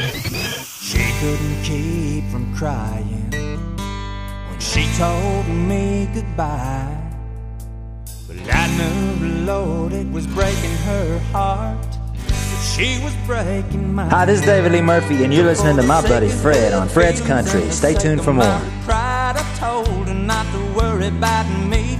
She 0.00 1.12
couldn't 1.20 1.62
keep 1.62 2.24
from 2.30 2.54
crying 2.56 3.30
when 4.48 4.58
she 4.58 4.86
told 4.96 5.46
me 5.46 6.08
goodbye. 6.14 6.96
But 8.26 8.38
I 8.50 8.66
knew, 8.78 9.44
Lord, 9.44 9.92
it 9.92 10.10
was 10.10 10.26
breaking 10.26 10.74
her 10.88 11.18
heart. 11.32 11.86
She 12.62 12.98
was 13.04 13.14
breaking 13.26 13.92
mine. 13.92 14.08
Hi, 14.08 14.24
this 14.24 14.40
is 14.40 14.46
David 14.46 14.72
Lee 14.72 14.80
Murphy, 14.80 15.22
and 15.22 15.34
you're 15.34 15.44
listening 15.44 15.76
to 15.76 15.82
my 15.82 16.00
buddy 16.00 16.30
Fred 16.30 16.72
on 16.72 16.88
Fred's 16.88 17.20
Country. 17.20 17.68
Stay 17.70 17.92
tuned 17.92 18.24
for 18.24 18.32
more. 18.32 18.58
Pride, 18.84 19.36
I 19.36 19.56
told 19.58 20.08
her 20.08 20.14
not 20.14 20.46
to 20.52 20.58
worry 20.72 21.08
about 21.08 21.46
me. 21.68 21.98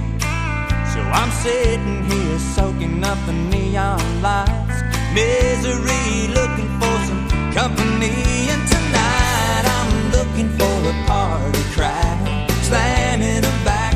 So 0.91 1.01
I'm 1.01 1.29
sitting 1.43 2.03
here 2.05 2.39
soaking 2.39 3.03
up 3.03 3.19
the 3.27 3.33
neon 3.33 4.21
lights. 4.23 4.81
Misery, 5.13 6.33
looking 6.33 6.69
for 6.79 6.90
company. 7.53 8.49
And 8.53 8.63
tonight 8.67 9.63
I'm 9.77 10.11
looking 10.11 10.49
for 10.57 10.75
a 10.89 10.95
party 11.05 11.63
crowd. 11.75 12.49
Slamming 12.63 13.43
a 13.43 13.55
back 13.65 13.95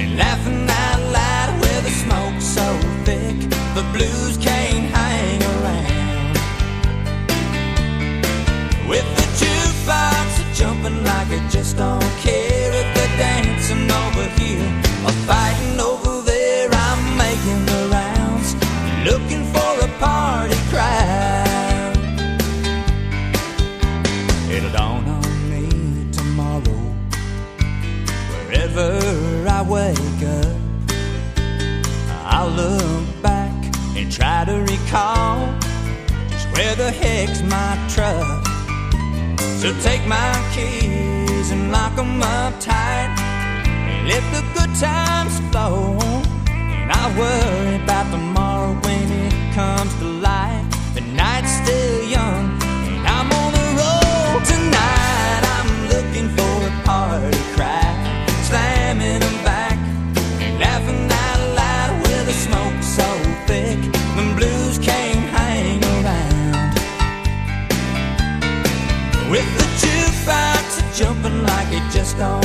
and 0.00 0.16
laughing 0.16 0.66
out 0.68 1.00
loud 1.12 1.60
with 1.60 1.82
the 1.84 1.94
smoke 2.02 2.40
so 2.40 2.66
thick. 3.04 3.36
The 3.76 3.84
blues 3.92 4.36
can't 4.38 4.86
hang 4.98 5.42
around. 5.54 6.34
With 8.88 9.08
the 9.18 9.26
jukebox 9.40 10.54
jumping 10.54 11.04
like 11.04 11.30
it 11.30 11.50
just 11.50 11.76
don't 11.76 12.02
care 12.20 12.47
look 32.58 33.22
back 33.22 33.54
and 33.96 34.10
try 34.10 34.44
to 34.44 34.56
recall 34.74 35.36
just 36.28 36.46
where 36.54 36.74
the 36.74 36.90
heck's 36.90 37.42
my 37.42 37.70
truck. 37.94 38.44
So 39.60 39.68
take 39.88 40.04
my 40.06 40.32
keys 40.54 41.46
and 41.54 41.70
lock 41.70 41.94
'em 41.98 42.20
up 42.22 42.52
tight 42.60 43.10
and 43.90 44.08
let 44.12 44.24
the 44.34 44.42
good 44.56 44.72
times 44.88 45.34
flow. 45.50 45.98
And 46.80 46.88
I 47.02 47.04
worry 47.20 47.76
about 47.82 48.06
tomorrow 48.14 48.74
it 71.70 71.92
just 71.92 72.16
don't 72.16 72.42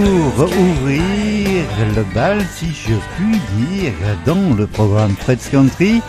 pour 0.00 0.44
ouvrir 0.44 1.66
le 1.94 2.14
bal, 2.14 2.40
si 2.56 2.66
je 2.66 2.94
puis 3.16 3.38
dire, 3.58 3.92
dans 4.24 4.54
le 4.54 4.66
programme 4.66 5.14
Fred's 5.14 5.48
Country. 5.48 6.00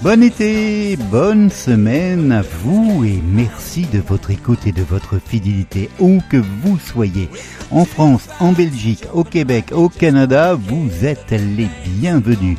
Bon 0.00 0.22
été, 0.22 0.96
bonne 1.10 1.50
semaine 1.50 2.32
à 2.32 2.42
vous 2.42 3.04
et 3.04 3.22
merci 3.24 3.86
de 3.92 4.00
votre 4.00 4.30
écoute 4.30 4.66
et 4.66 4.72
de 4.72 4.82
votre 4.82 5.18
fidélité. 5.18 5.90
Où 5.98 6.20
que 6.30 6.38
vous 6.62 6.78
soyez, 6.78 7.28
en 7.70 7.84
France, 7.84 8.28
en 8.40 8.52
Belgique, 8.52 9.04
au 9.12 9.24
Québec, 9.24 9.66
au 9.72 9.88
Canada, 9.88 10.54
vous 10.54 11.04
êtes 11.04 11.30
les 11.30 11.68
bienvenus. 11.98 12.58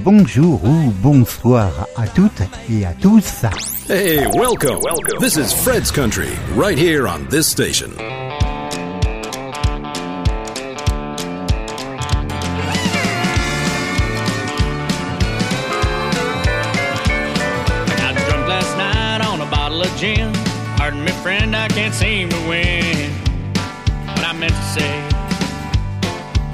Bonjour 0.00 0.62
ou 0.64 0.92
bonsoir 1.02 1.70
à 1.96 2.06
toutes 2.08 2.42
et 2.70 2.84
à 2.84 2.92
tous. 2.92 3.44
Hey, 3.88 4.26
welcome. 4.34 4.80
Welcome. 4.84 5.20
This 5.20 5.36
is 5.36 5.52
Fred's 5.52 5.90
Country, 5.90 6.28
right 6.54 6.78
here 6.78 7.08
on 7.08 7.26
this 7.28 7.46
station. 7.46 7.90
Seem 21.96 22.28
to 22.28 22.36
win. 22.46 23.10
What 24.08 24.24
I 24.26 24.34
meant 24.34 24.52
to 24.52 24.62
say 24.76 24.98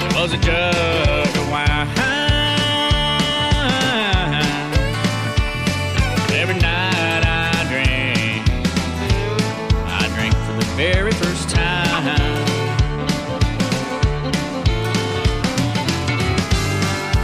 it 0.07 0.15
was 0.15 0.33
a 0.33 0.37
jug 0.39 1.37
of 1.41 1.51
wine. 1.51 1.89
Every 6.41 6.55
night 6.55 7.25
I 7.27 7.67
drink, 7.73 8.45
I 10.01 10.07
drink 10.15 10.35
for 10.47 10.55
the 10.63 10.69
very 10.77 11.11
first 11.11 11.51
time. 11.51 12.21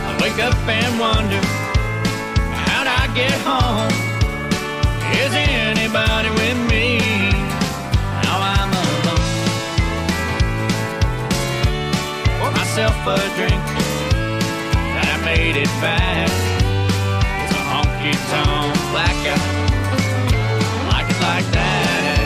I 0.08 0.18
wake 0.20 0.40
up 0.42 0.56
and 0.66 0.98
wonder. 0.98 1.37
A 13.08 13.16
drink, 13.36 13.64
and 14.98 15.06
I 15.08 15.16
made 15.24 15.56
it 15.56 15.72
back. 15.80 16.30
It's 17.42 17.52
a 17.52 17.62
honky 17.70 18.14
tonk 18.30 18.74
blackout. 18.92 19.44
Like 20.92 21.08
it 21.08 21.20
like 21.22 21.48
that. 21.56 22.20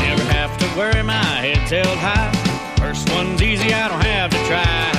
Never 0.00 0.24
have 0.32 0.52
to 0.58 0.66
worry, 0.78 1.02
my 1.02 1.14
head's 1.14 1.70
held 1.70 1.98
high. 1.98 2.32
First 2.76 3.08
one's 3.10 3.40
easy, 3.40 3.72
I 3.72 3.88
don't 3.88 4.04
have 4.04 4.30
to 4.30 4.40
try. 4.50 4.92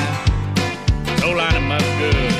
So 1.20 1.32
line 1.32 1.56
'em 1.56 1.72
up 1.72 1.82
good. 2.00 2.31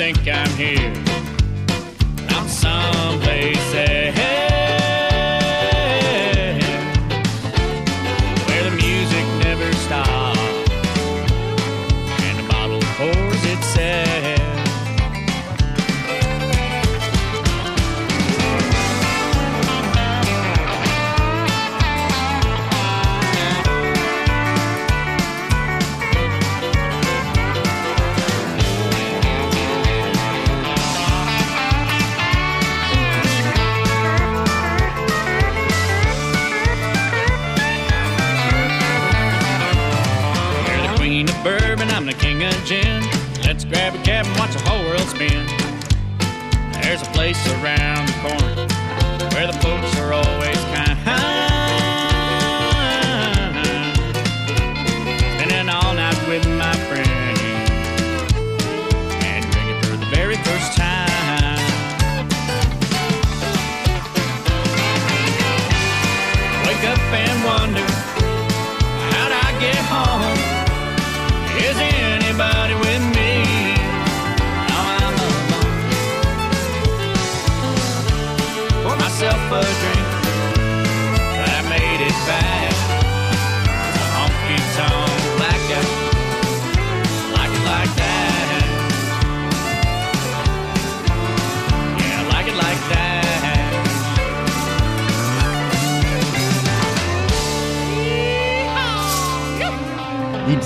Think 0.00 0.26
I'm 0.28 0.48
here. 0.56 1.09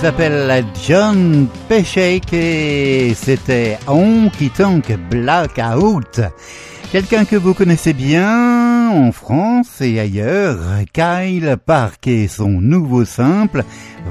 S'appelle 0.04 0.62
John 0.86 1.48
Pescique 1.66 2.34
et 2.34 3.14
c'était 3.14 3.78
Honky 3.86 4.50
Tonk 4.50 4.92
Blackout. 5.08 6.20
Quelqu'un 6.92 7.24
que 7.24 7.36
vous 7.36 7.54
connaissez 7.54 7.94
bien 7.94 8.90
en 8.90 9.12
France 9.12 9.80
et 9.80 9.98
ailleurs, 9.98 10.58
Kyle 10.92 11.56
Park 11.64 12.06
et 12.06 12.28
son 12.28 12.50
nouveau 12.50 13.06
simple, 13.06 13.64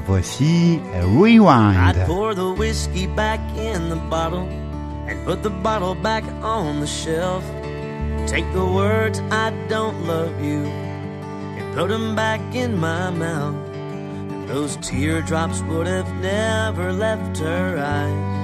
voici 0.04 0.80
Rewind. 1.00 1.96
I'd 1.96 2.06
pour 2.06 2.34
the 2.34 2.58
whiskey 2.58 3.06
back 3.14 3.38
in 3.56 3.88
the 3.88 4.10
bottle 4.10 4.48
and 5.08 5.24
put 5.24 5.42
the 5.42 5.52
bottle 5.62 5.94
back 5.94 6.24
on 6.42 6.80
the 6.80 6.88
shelf. 6.88 7.44
Take 8.26 8.52
the 8.52 8.64
words 8.64 9.20
I 9.30 9.52
don't 9.68 10.08
love 10.08 10.32
you 10.42 10.64
and 11.56 11.76
put 11.76 11.88
them 11.88 12.16
back 12.16 12.40
in 12.52 12.80
my 12.80 13.10
mouth. 13.10 13.73
Those 14.46 14.76
teardrops 14.76 15.62
would 15.62 15.86
have 15.86 16.12
never 16.16 16.92
left 16.92 17.38
her 17.38 17.78
eyes. 17.78 18.34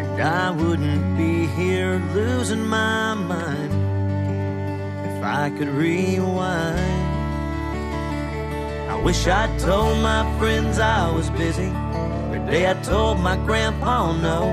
And 0.00 0.22
I 0.22 0.50
wouldn't 0.50 1.16
be 1.18 1.46
here 1.46 2.02
losing 2.14 2.66
my 2.66 3.14
mind 3.14 3.72
if 5.06 5.22
I 5.22 5.50
could 5.50 5.68
rewind. 5.68 6.78
I 8.90 9.02
wish 9.02 9.26
I'd 9.26 9.58
told 9.58 9.98
my 9.98 10.24
friends 10.38 10.78
I 10.78 11.10
was 11.10 11.28
busy. 11.30 11.68
The 11.68 12.42
day 12.50 12.70
I 12.70 12.74
told 12.82 13.20
my 13.20 13.36
grandpa 13.36 14.12
no. 14.12 14.44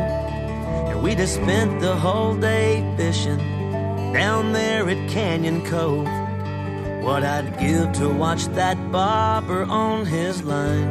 And 0.89 1.01
we 1.01 1.15
just 1.15 1.35
spent 1.35 1.79
the 1.79 1.95
whole 1.95 2.35
day 2.35 2.83
fishing 2.97 3.39
down 4.13 4.51
there 4.51 4.89
at 4.89 5.09
Canyon 5.09 5.65
Cove. 5.65 6.26
What 7.01 7.23
I'd 7.23 7.57
give 7.59 7.91
to 7.93 8.09
watch 8.09 8.45
that 8.47 8.77
bobber 8.91 9.63
on 9.63 10.05
his 10.05 10.43
line. 10.43 10.89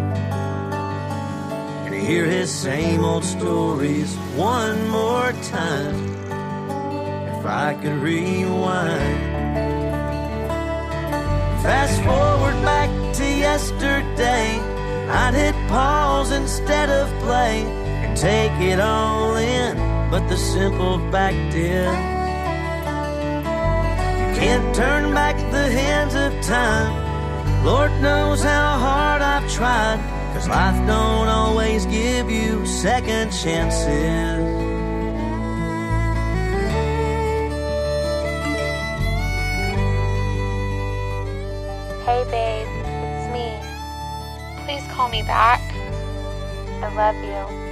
And 1.87 1.94
hear 1.94 2.25
his 2.25 2.50
same 2.50 3.05
old 3.05 3.25
stories 3.25 4.17
one 4.37 4.88
more 4.88 5.32
time. 5.50 6.14
If 7.38 7.47
I 7.47 7.75
could 7.82 7.99
rewind. 8.03 9.37
Fast 11.62 12.00
forward 12.03 12.62
back 12.64 12.91
to 13.17 13.25
yesterday. 13.25 14.59
I'd 15.09 15.35
hit 15.35 15.55
pause 15.69 16.32
instead 16.32 16.91
of 16.91 17.09
play 17.20 17.62
and 17.62 18.17
take 18.17 18.52
it 18.61 18.81
all 18.81 19.37
in. 19.37 19.76
But 20.11 20.29
the 20.29 20.37
simple 20.37 20.99
fact 21.11 21.55
is, 21.55 22.16
can't 24.37 24.75
turn 24.75 25.14
back 25.14 25.37
the 25.50 25.66
hands 25.71 26.14
of 26.14 26.31
time. 26.43 27.64
Lord 27.64 27.90
knows 28.02 28.43
how 28.43 28.78
hard 28.78 29.23
I've 29.23 29.50
tried. 29.50 29.99
Cause 30.35 30.47
life 30.47 30.76
don't 30.87 31.28
always 31.28 31.87
give 31.87 32.31
you 32.31 32.66
second 32.66 33.31
chances. 33.31 34.45
Hey 42.05 42.23
babe, 42.31 42.69
it's 43.16 43.28
me. 43.33 43.49
Please 44.66 44.87
call 44.93 45.09
me 45.09 45.23
back. 45.23 45.62
I 46.83 46.95
love 46.95 47.16
you. 47.25 47.65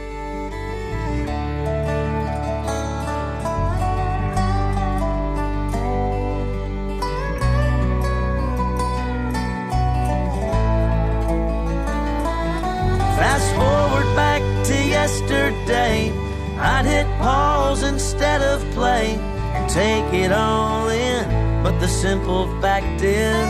I'd 16.65 16.87
hit 16.87 17.07
pause 17.19 17.83
instead 17.83 18.41
of 18.41 18.63
play 18.73 19.17
and 19.55 19.69
take 19.69 20.15
it 20.15 20.33
all 20.33 20.89
in. 20.89 21.63
But 21.63 21.79
the 21.79 21.89
simple 21.89 22.47
fact 22.63 23.03
is, 23.03 23.47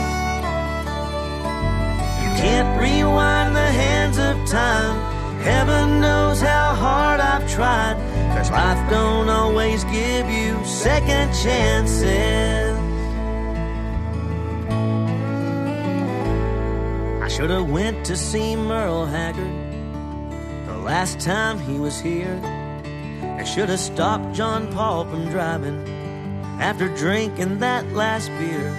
you 2.23 2.31
can't 2.43 2.81
rewind 2.81 3.55
the 3.55 3.71
hands 3.85 4.19
of 4.19 4.35
time. 4.51 4.97
Heaven 5.43 6.01
knows 6.01 6.41
how 6.41 6.75
hard 6.75 7.21
I've 7.21 7.49
tried. 7.49 7.95
Cause 8.37 8.51
life 8.51 8.91
don't 8.91 9.29
always 9.29 9.85
give 9.85 10.29
you 10.29 10.53
second 10.65 11.33
chances. 11.35 12.77
I 17.23 17.29
should 17.29 17.51
have 17.51 17.71
went 17.71 18.05
to 18.07 18.17
see 18.17 18.57
Merle 18.57 19.07
Haggard 19.07 19.55
the 20.67 20.79
last 20.79 21.21
time 21.21 21.61
he 21.61 21.79
was 21.79 22.01
here. 22.01 22.41
I 23.45 23.47
should 23.47 23.69
have 23.69 23.79
stopped 23.79 24.35
John 24.35 24.73
Paul 24.73 25.05
from 25.05 25.29
driving 25.29 25.87
after 26.63 26.89
drinking 26.89 27.59
that 27.59 27.87
last 27.93 28.29
beer. 28.39 28.71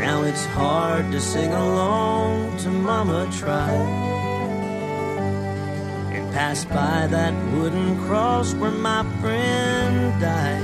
Now 0.00 0.22
it's 0.22 0.46
hard 0.46 1.12
to 1.12 1.20
sing 1.20 1.52
along 1.52 2.56
to 2.60 2.70
Mama 2.70 3.28
Try 3.38 3.70
and 6.10 6.32
pass 6.32 6.64
by 6.64 7.06
that 7.06 7.34
wooden 7.52 8.02
cross 8.06 8.54
where 8.54 8.70
my 8.70 9.02
friend 9.20 10.18
died. 10.18 10.62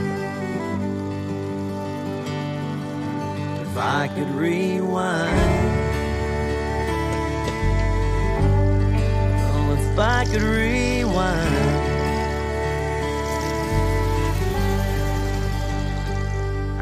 If 3.61 3.77
I 3.77 4.09
could 4.09 4.31
rewind. 4.31 5.37
Oh, 9.53 9.77
if 9.79 9.99
I 9.99 10.25
could 10.25 10.41
rewind. 10.41 11.78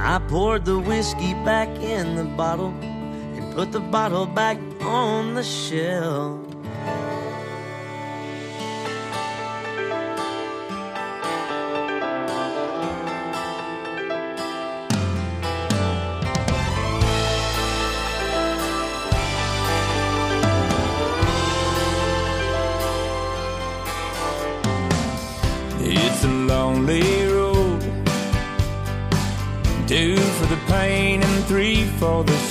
I 0.09 0.21
poured 0.21 0.65
the 0.65 0.79
whiskey 0.79 1.35
back 1.45 1.69
in 1.81 2.15
the 2.15 2.23
bottle 2.23 2.73
and 2.81 3.53
put 3.57 3.73
the 3.73 3.81
bottle 3.81 4.25
back 4.25 4.57
on 4.81 5.35
the 5.35 5.43
shelf. 5.43 6.46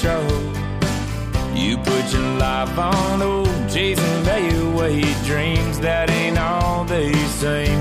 show. 0.05 0.27
You 1.55 1.77
put 1.77 2.05
your 2.13 2.29
life 2.37 2.77
on 2.77 3.21
old 3.23 3.57
Jason 3.75 4.15
Layaway 4.29 5.01
dreams 5.25 5.79
that 5.79 6.11
ain't 6.11 6.37
all 6.37 6.85
they 6.85 7.11
seem. 7.41 7.79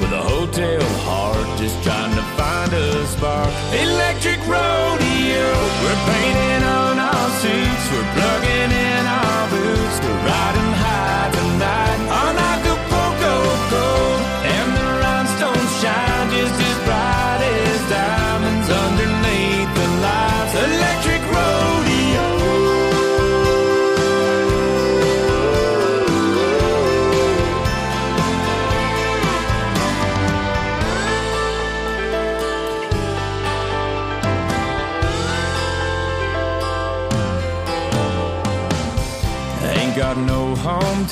With 0.00 0.12
a 0.20 0.24
hotel 0.32 0.82
heart 1.06 1.46
just 1.60 1.76
trying 1.84 2.14
to 2.20 2.24
find 2.38 2.70
a 2.72 3.06
spark. 3.14 3.52
Electric 3.86 4.40
rodeo, 4.54 5.46
we're 5.82 6.02
painting 6.10 6.64
on 6.80 6.94
our 7.10 7.28
suits, 7.40 7.84
we're 7.92 8.10
plugging 8.14 8.72
in. 8.76 8.81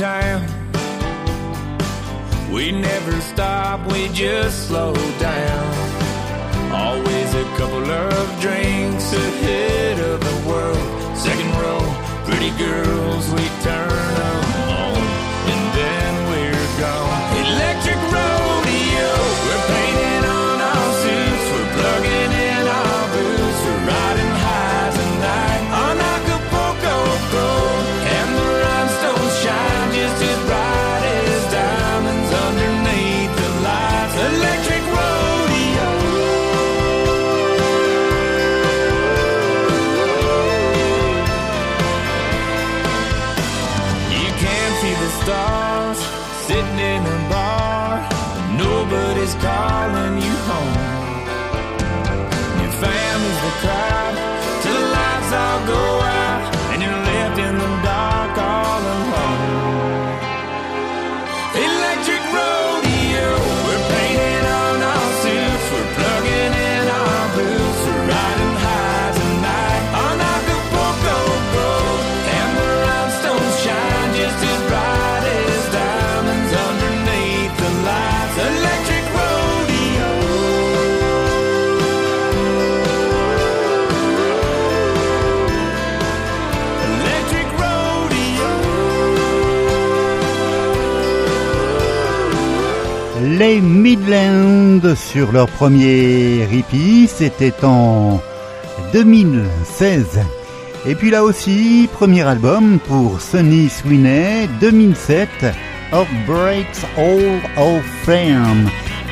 time. 0.00 0.40
We 2.50 2.72
never 2.72 3.20
stop, 3.20 3.86
we 3.92 4.08
just 4.08 4.68
slow 4.68 4.94
down. 5.18 6.72
Always 6.72 7.34
a 7.34 7.44
couple 7.58 7.84
of 7.84 8.40
drinks 8.40 9.12
ahead 9.12 10.00
of 10.00 10.20
the 10.20 10.48
world. 10.48 11.18
Second 11.18 11.50
row, 11.60 11.80
pretty 12.24 12.50
girls, 12.56 13.30
we 13.34 13.46
turn 13.62 14.20
on. 14.22 14.49
Midland 93.58 94.94
sur 94.94 95.32
leur 95.32 95.48
premier 95.48 96.46
hippie, 96.52 97.08
c'était 97.08 97.54
en 97.64 98.20
2016. 98.92 100.20
Et 100.86 100.94
puis 100.94 101.10
là 101.10 101.24
aussi, 101.24 101.88
premier 101.92 102.22
album 102.22 102.78
pour 102.86 103.20
Sonny 103.20 103.68
Sweeney, 103.68 104.48
2007, 104.60 105.28
*Of 105.92 106.06
Breaks 106.26 106.84
All 106.96 107.40
of 107.56 107.82
Fame. 108.04 108.68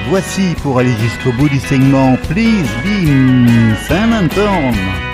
Voici 0.09 0.54
pour 0.62 0.78
aller 0.78 0.95
jusqu'au 1.00 1.33
bout 1.33 1.49
du 1.49 1.59
segment 1.59 2.16
Please 2.28 2.68
Be 2.85 3.76
San 3.88 4.12
Anton. 4.12 5.08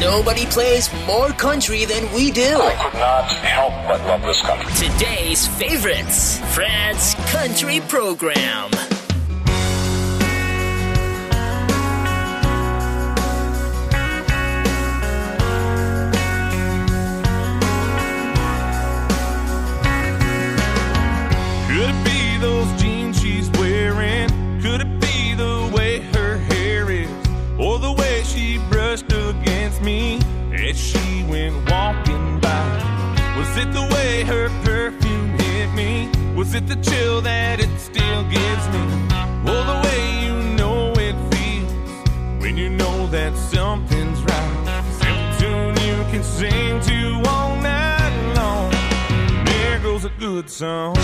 Nobody 0.00 0.46
plays 0.46 0.90
more 1.06 1.28
country 1.28 1.84
than 1.84 2.10
we 2.14 2.30
do. 2.30 2.58
I 2.58 2.74
could 2.90 2.98
not 2.98 3.30
help 3.30 3.72
but 3.86 4.00
love 4.06 4.22
this 4.22 4.40
country. 4.40 4.72
Today's 4.88 5.46
favorites, 5.46 6.40
Fred's 6.54 7.14
Country 7.30 7.80
Program. 7.80 8.70
Is 36.50 36.56
it 36.56 36.66
the 36.66 36.74
chill 36.74 37.20
that 37.20 37.60
it 37.60 37.78
still 37.78 38.24
gives 38.24 38.66
me? 38.70 38.80
Well, 39.44 39.64
the 39.70 39.86
way 39.86 40.24
you 40.24 40.34
know 40.56 40.90
it 40.94 41.14
feels 41.32 42.42
when 42.42 42.56
you 42.56 42.68
know 42.68 43.06
that 43.06 43.36
something's 43.36 44.20
right. 44.24 44.82
Simple 44.98 45.38
tune 45.38 45.76
you 45.86 46.02
can 46.10 46.24
sing 46.24 46.80
to 46.80 47.30
all 47.30 47.54
night 47.54 48.34
long. 48.34 48.68
There 49.44 49.78
goes 49.78 50.04
a 50.04 50.10
good 50.18 50.50
song. 50.50 50.96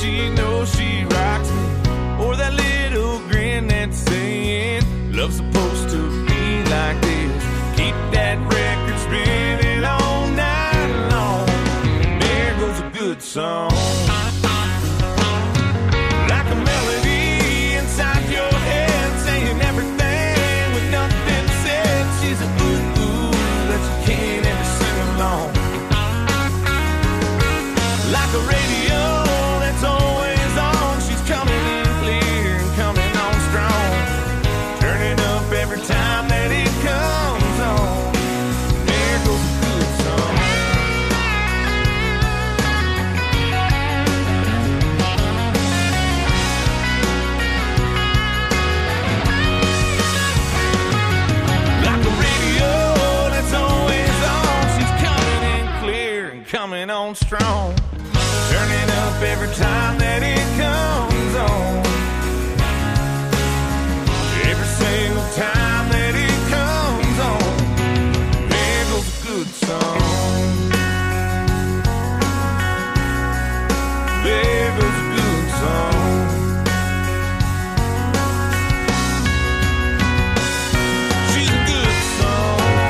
she 0.00 0.39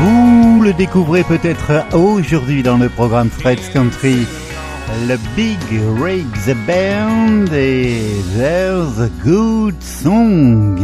Vous 0.00 0.62
le 0.62 0.72
découvrez 0.72 1.24
peut-être 1.24 1.94
aujourd'hui 1.94 2.62
dans 2.62 2.78
le 2.78 2.88
programme 2.88 3.28
Fred's 3.30 3.68
Country. 3.70 4.26
Le 5.08 5.16
Big 5.34 5.58
Rig 5.98 6.26
the 6.44 6.54
Band 6.66 7.48
et 7.52 8.22
There's 8.36 9.00
a 9.00 9.08
Good 9.24 9.82
Song. 9.82 10.78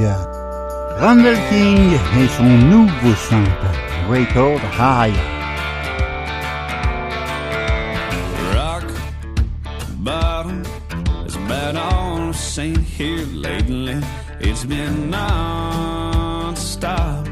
Randall 0.99 1.37
King 1.51 1.93
et 1.93 2.29
son 2.29 2.45
nouveau 2.45 3.15
simple, 3.15 3.69
Record 4.09 4.61
High. 4.61 5.13
Rock 8.55 8.85
bottom 9.99 10.65
has 11.25 11.37
been 11.37 11.77
on 11.77 12.29
the 12.29 12.35
scene 12.35 12.81
here 12.81 13.27
lately. 13.27 14.01
It's 14.41 14.65
been 14.65 15.11
non-stop 15.11 17.29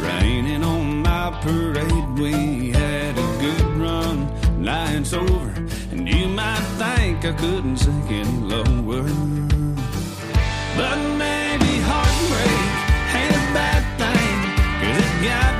raining 0.00 0.64
on 0.64 1.02
my 1.02 1.30
parade 1.42 2.18
wheel. 2.18 2.69
like 7.22 7.34
I 7.34 7.38
couldn't 7.38 7.76
sink 7.76 8.10
any 8.10 8.38
lower. 8.40 9.02
But 10.76 10.98
maybe 11.18 11.80
heartbreak 11.84 12.62
ain't 13.14 13.34
a 13.34 13.44
bad 13.52 13.82
thing, 13.98 14.38
cause 14.80 14.98
it 15.04 15.24
got 15.24 15.59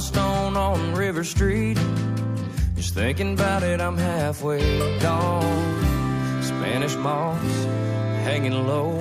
Cobblestone 0.00 0.56
on 0.56 0.94
River 0.94 1.22
Street. 1.22 1.78
Just 2.74 2.94
thinking 2.94 3.34
about 3.34 3.62
it, 3.62 3.82
I'm 3.82 3.98
halfway 3.98 4.98
gone. 4.98 6.42
Spanish 6.42 6.96
moss 6.96 7.42
hanging 8.24 8.66
low. 8.66 8.98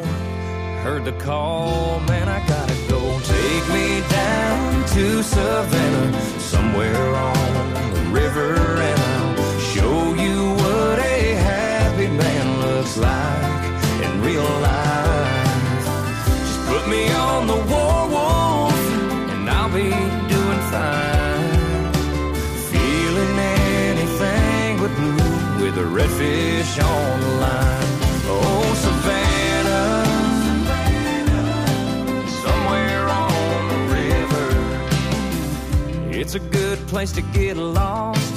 Heard 0.83 1.05
the 1.05 1.13
call, 1.13 2.01
man, 2.01 2.27
I 2.27 2.45
gotta 2.47 2.75
go. 2.89 2.99
Take 3.21 3.65
me 3.69 4.01
down 4.09 4.85
to 4.95 5.23
Savannah, 5.23 6.21
somewhere 6.39 7.15
on 7.15 7.73
the 7.93 8.01
river, 8.11 8.55
and 8.55 8.99
I'll 8.99 9.59
show 9.73 10.13
you 10.15 10.53
what 10.55 10.99
a 10.99 11.35
happy 11.35 12.07
man 12.07 12.45
looks 12.59 12.97
like 12.97 14.03
in 14.03 14.21
real 14.21 14.43
life. 14.43 15.85
Just 16.27 16.59
put 16.67 16.89
me 16.89 17.09
on 17.13 17.38
with 25.69 25.77
a 25.77 25.87
redfish 25.87 26.83
on 26.83 27.19
the 27.21 27.27
line. 27.45 27.87
Oh, 28.25 28.73
Savannah, 28.85 30.05
somewhere 32.43 33.07
on 33.07 33.61
the 33.73 33.79
river. 33.97 34.49
It's 36.11 36.35
a 36.35 36.39
good 36.39 36.79
place 36.87 37.11
to 37.13 37.21
get 37.21 37.57
lost, 37.57 38.33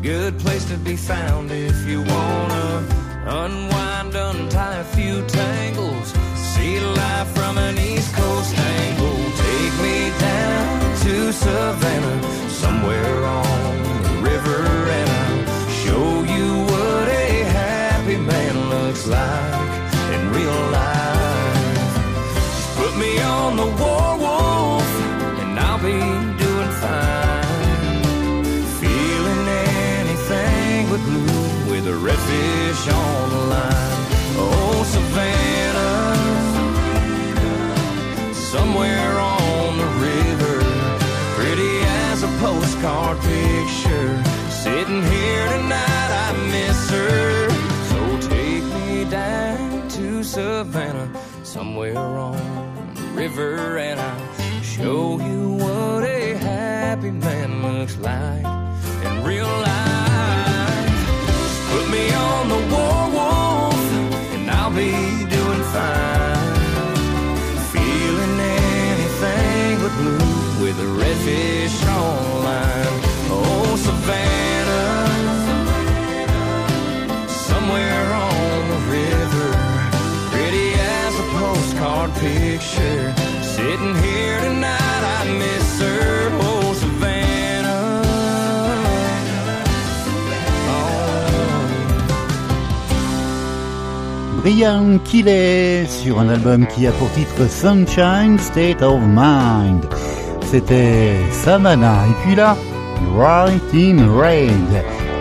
good 0.00 0.38
place 0.38 0.64
to 0.66 0.76
be 0.76 0.96
found 0.96 1.50
if 1.50 1.86
you 1.88 2.02
wanna 2.02 2.84
unwind, 3.26 4.14
untie 4.14 4.76
a 4.76 4.84
few 4.84 5.26
tangles, 5.26 6.14
see 6.36 6.78
life 6.78 7.28
from 7.34 7.58
an 7.58 7.76
East 7.78 8.14
Coast 8.14 8.56
angle. 8.56 9.18
Take 9.44 9.74
me 9.86 10.10
down 10.20 10.96
to 11.04 11.32
Savannah, 11.32 12.22
somewhere 12.48 13.24
on 13.24 13.77
Savannah, 35.08 36.14
somewhere 38.34 39.18
on 39.18 39.78
the 39.78 39.86
river, 40.04 40.58
pretty 41.34 41.80
as 41.80 42.22
a 42.22 42.28
postcard 42.38 43.18
picture. 43.20 44.22
Sitting 44.50 45.02
here 45.02 45.48
tonight, 45.48 46.10
I 46.26 46.32
miss 46.52 46.90
her. 46.90 47.48
So 47.88 48.28
take 48.28 48.64
me 48.64 49.04
down 49.10 49.88
to 49.88 50.22
Savannah, 50.22 51.10
somewhere 51.42 51.96
on 51.96 52.94
the 52.94 53.02
river, 53.14 53.78
and 53.78 53.98
I'll 53.98 54.62
show 54.62 55.18
you 55.20 55.52
what 55.52 56.04
a 56.04 56.34
happy 56.34 57.10
man 57.10 57.62
looks 57.62 57.96
like 57.96 58.44
in 59.06 59.24
real 59.24 59.46
life. 59.46 59.87
Fine. 65.72 66.54
Feeling 67.72 68.40
anything 68.40 69.80
but 69.82 69.92
blue 70.00 70.62
with 70.62 70.76
a 70.80 70.88
redfish 71.00 71.78
on 71.96 72.44
line. 72.44 72.96
Oh, 73.30 73.76
Savannah, 73.76 75.06
somewhere 77.28 78.06
on 78.30 78.60
the 78.72 78.80
river, 78.98 79.48
pretty 80.30 80.68
as 80.74 81.14
a 81.24 81.26
postcard 81.38 82.10
picture. 82.14 83.07
Brian 94.48 94.98
Keeley 95.04 95.86
sur 95.86 96.18
un 96.20 96.30
album 96.30 96.66
qui 96.68 96.86
a 96.86 96.92
pour 96.92 97.10
titre 97.12 97.46
Sunshine 97.50 98.38
State 98.38 98.80
of 98.80 98.98
Mind. 99.02 99.84
C'était 100.50 101.16
Savannah. 101.30 102.06
Et 102.08 102.14
puis 102.24 102.34
là, 102.34 102.56
Right 103.14 103.60
in 103.74 103.98
Red, 104.18 104.50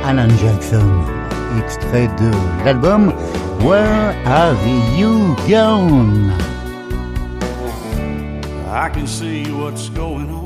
Alan 0.05 0.29
Jackson, 0.41 1.03
extrait 1.59 2.07
de 2.07 2.31
l'album 2.63 3.11
Where 3.59 4.15
Have 4.25 4.65
You 4.97 5.35
Gone? 5.49 6.31
I 8.71 8.89
can 8.93 9.05
see 9.05 9.51
what's 9.51 9.89
going 9.89 10.29
on. 10.29 10.45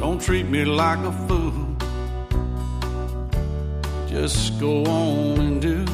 Don't 0.00 0.20
treat 0.20 0.48
me 0.48 0.64
like 0.64 1.00
a 1.00 1.10
fool. 1.26 1.52
Just 4.08 4.60
go 4.60 4.84
on 4.84 5.40
and 5.40 5.60
do 5.60 5.84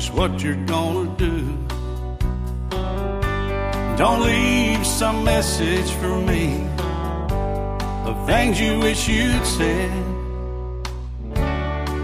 just 0.00 0.14
what 0.14 0.42
you're 0.42 0.64
gonna 0.64 1.14
do. 1.18 1.36
Don't 3.98 4.22
leave 4.22 4.86
some 4.86 5.22
message 5.24 5.90
for 6.00 6.16
me 6.22 6.66
of 8.08 8.14
things 8.26 8.58
you 8.58 8.78
wish 8.78 9.06
you'd 9.06 9.44
said. 9.44 9.92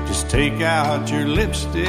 Just 0.06 0.28
take 0.28 0.60
out 0.60 1.10
your 1.10 1.26
lipstick 1.26 1.88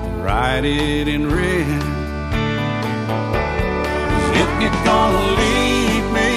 and 0.00 0.24
write 0.24 0.64
it 0.64 1.06
in 1.06 1.30
red. 1.30 1.82
if 4.42 4.50
you're 4.62 4.80
gonna 4.92 5.26
leave 5.42 6.06
me, 6.20 6.30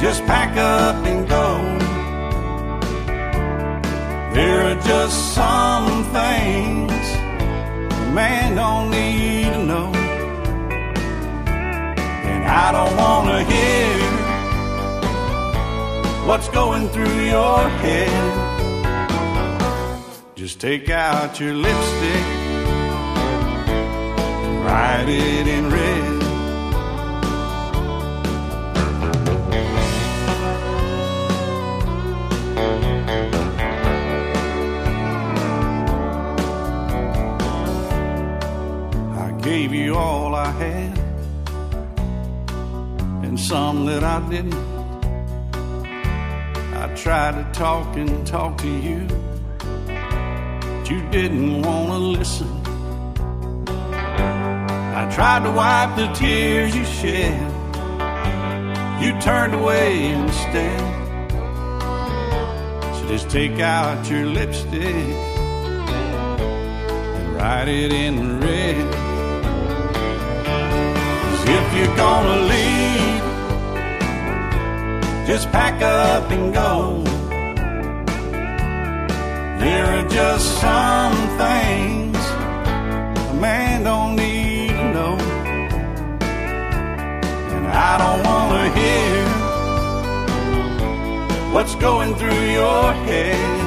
just 0.00 0.20
pack 0.26 0.56
up 0.56 0.96
and 1.06 1.28
go. 1.28 1.69
There 4.40 4.62
are 4.70 4.80
just 4.80 5.34
some 5.34 6.02
things 6.16 6.92
a 8.04 8.10
man 8.20 8.54
don't 8.54 8.88
need 8.90 9.52
to 9.52 9.62
know. 9.70 9.92
And 12.32 12.42
I 12.64 12.72
don't 12.76 12.96
want 12.96 13.26
to 13.28 13.38
hear 13.52 13.98
what's 16.26 16.48
going 16.48 16.88
through 16.88 17.20
your 17.36 17.58
head. 17.84 18.12
Just 20.36 20.58
take 20.58 20.88
out 20.88 21.38
your 21.38 21.52
lipstick, 21.52 22.24
write 24.64 25.08
it 25.08 25.46
in 25.56 25.70
red. 25.70 25.99
Gave 39.60 39.74
you 39.74 39.94
all 39.94 40.34
I 40.34 40.50
had, 40.52 40.98
and 43.22 43.38
some 43.38 43.84
that 43.84 44.02
I 44.02 44.18
didn't. 44.30 44.54
I 46.82 46.86
tried 46.94 47.32
to 47.32 47.44
talk 47.52 47.94
and 47.94 48.26
talk 48.26 48.56
to 48.56 48.68
you, 48.68 49.06
but 49.58 50.90
you 50.90 51.06
didn't 51.10 51.60
want 51.60 51.88
to 51.90 51.98
listen. 51.98 52.48
I 54.96 55.10
tried 55.14 55.42
to 55.44 55.50
wipe 55.50 55.94
the 55.94 56.08
tears 56.14 56.74
you 56.74 56.86
shed, 56.86 57.38
you 59.02 59.12
turned 59.20 59.52
away 59.52 60.06
instead. 60.06 60.80
So 62.94 63.08
just 63.08 63.28
take 63.28 63.60
out 63.60 64.10
your 64.10 64.24
lipstick 64.24 64.94
and 67.14 67.34
write 67.34 67.68
it 67.68 67.92
in 67.92 68.40
red. 68.40 69.09
If 71.52 71.66
you're 71.76 71.96
gonna 71.96 72.38
leave, 72.52 73.24
just 75.26 75.50
pack 75.50 75.82
up 75.82 76.30
and 76.30 76.54
go. 76.54 77.02
There 79.58 79.86
are 79.96 80.08
just 80.08 80.46
some 80.60 81.16
things 81.42 82.16
a 83.32 83.34
man 83.40 83.82
don't 83.82 84.14
need 84.14 84.70
to 84.70 84.92
know. 84.94 85.16
And 87.56 87.66
I 87.66 87.92
don't 88.02 88.22
wanna 88.30 88.66
hear 88.80 89.24
what's 91.52 91.74
going 91.74 92.14
through 92.14 92.44
your 92.60 92.92
head. 93.08 93.58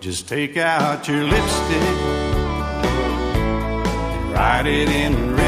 Just 0.00 0.26
take 0.26 0.56
out 0.56 1.06
your 1.06 1.22
lipstick, 1.24 1.96
write 4.34 4.66
it 4.66 4.88
in 4.88 5.36
red. 5.36 5.41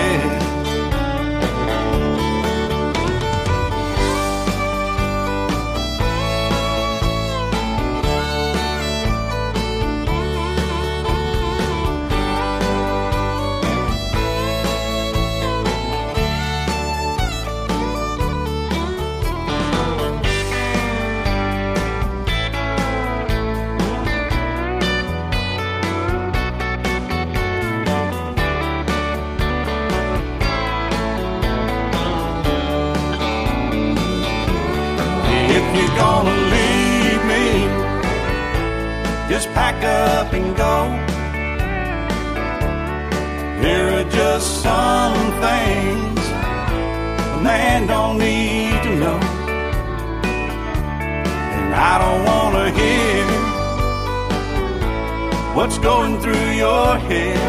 what's 55.64 55.78
going 55.78 56.20
through 56.20 56.50
your 56.50 56.98
head. 56.98 57.40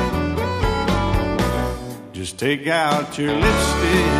Just 2.14 2.40
take 2.40 2.66
out 2.66 3.18
your 3.18 3.34
lipstick, 3.34 4.12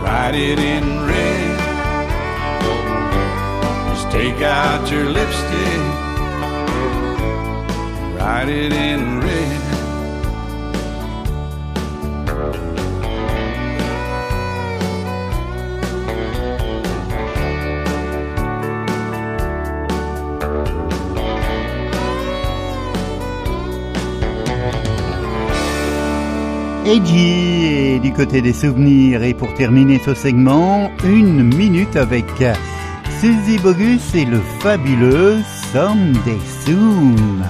write 0.00 0.36
it 0.36 0.60
in 0.60 0.84
red. 1.04 1.58
Just 3.88 4.08
take 4.12 4.40
out 4.40 4.88
your 4.88 5.06
lipstick, 5.10 5.82
write 8.16 8.48
it 8.48 8.72
in 8.72 8.93
Edgy 26.86 27.94
et 27.94 27.98
du 27.98 28.12
côté 28.12 28.42
des 28.42 28.52
souvenirs. 28.52 29.22
Et 29.22 29.34
pour 29.34 29.52
terminer 29.54 30.00
ce 30.04 30.14
segment, 30.14 30.90
une 31.04 31.42
minute 31.42 31.96
avec 31.96 32.26
Suzy 33.20 33.58
Bogus 33.58 34.14
et 34.14 34.24
le 34.24 34.40
fabuleux 34.60 35.38
Someday 35.72 36.38
Soon. 36.64 37.42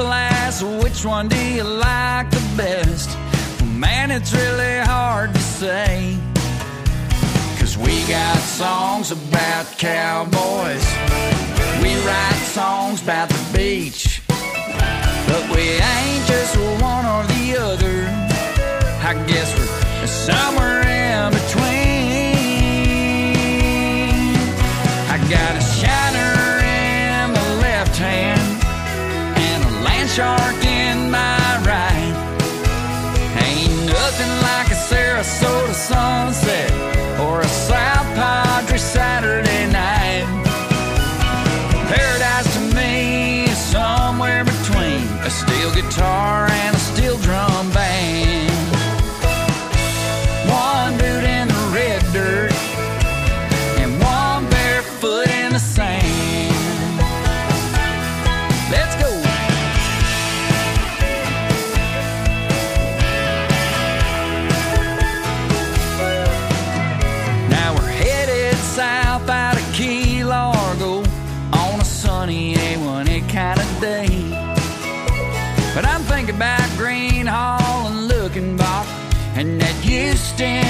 people 0.00 0.12
ask, 0.12 0.64
which 0.82 1.04
one 1.04 1.28
do 1.28 1.36
you 1.36 1.62
like 1.62 2.30
the 2.30 2.42
best? 2.56 3.10
Well, 3.60 3.68
man, 3.68 4.10
it's 4.10 4.32
really 4.32 4.78
hard 4.78 5.34
to 5.34 5.40
say. 5.40 6.16
Cause 7.58 7.76
we 7.76 8.00
got 8.08 8.38
songs 8.38 9.10
about 9.10 9.66
cowboys. 9.76 10.86
We 11.82 11.92
write 12.06 12.42
songs 12.46 13.02
about 13.02 13.28
the 13.28 13.44
beach. 13.54 14.22
But 15.28 15.42
we 15.54 15.64
ain't 15.92 16.24
just 16.26 16.56
one 16.80 17.04
or 17.04 17.22
the 17.34 17.58
other. 17.60 17.98
I 19.10 19.12
guess 19.26 19.48
we're 19.58 20.06
somewhere 20.06 20.80
in 20.80 21.30
between. 21.30 22.40
I 25.12 25.18
gotta. 25.28 25.69
shark 30.14 30.64
in 30.64 31.08
my 31.08 31.62
ride. 31.64 32.14
Ain't 33.44 33.86
nothing 33.86 34.32
like 34.42 34.68
a 34.68 34.78
Sarasota 34.88 35.72
sunset. 35.72 36.99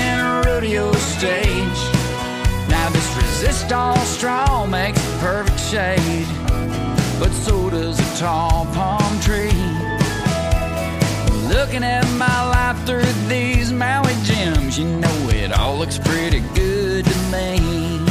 and 0.01 0.47
rodeo 0.47 0.93
stage. 0.93 1.81
Now 2.69 2.89
this 2.91 3.09
Resistol 3.15 3.97
straw 4.05 4.67
makes 4.67 5.01
perfect 5.21 5.61
shade, 5.61 6.27
but 7.19 7.31
so 7.33 7.71
does 7.71 7.99
a 7.99 8.19
tall 8.19 8.67
palm 8.75 9.21
tree. 9.21 9.51
Looking 11.49 11.85
at 11.85 12.07
my 12.17 12.41
life 12.49 12.85
through 12.87 13.13
these 13.29 13.73
Maui 13.73 14.15
Jims, 14.23 14.79
you 14.79 14.87
know 14.87 15.29
it 15.31 15.53
all 15.53 15.77
looks 15.77 15.99
pretty 15.99 16.41
good 16.55 17.05
to 17.05 17.19
me. 17.33 18.10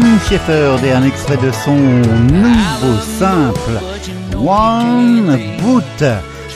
Tom 0.00 0.18
Schaeffer 0.28 0.76
et 0.84 0.92
un 0.92 1.02
extrait 1.02 1.36
de 1.38 1.50
son 1.50 1.76
nouveau 1.76 3.00
simple 3.18 3.80
One 4.36 5.36
Boot. 5.60 6.04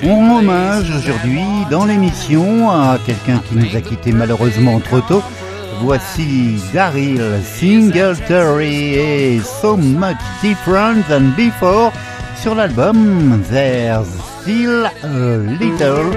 On 0.05 0.39
hommage 0.39 0.93
aujourd'hui 0.97 1.43
dans 1.69 1.85
l'émission 1.85 2.71
à 2.71 2.99
quelqu'un 3.05 3.39
qui 3.39 3.57
nous 3.57 3.77
a 3.77 3.81
quitté 3.81 4.13
malheureusement 4.13 4.79
trop 4.79 5.01
tôt. 5.01 5.23
Voici 5.81 6.63
Daryl 6.73 7.21
Singletary 7.43 8.95
et 8.95 9.41
So 9.41 9.77
Much 9.77 10.19
Different 10.41 11.03
Than 11.09 11.33
Before 11.37 11.91
sur 12.41 12.55
l'album 12.55 13.43
There's 13.51 14.07
Still 14.41 14.87
a 15.03 15.37
Little 15.59 16.13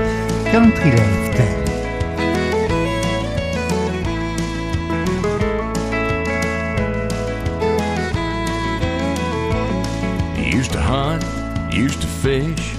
Country 0.51 0.91
Left. 0.91 1.64
Fish. 12.25 12.75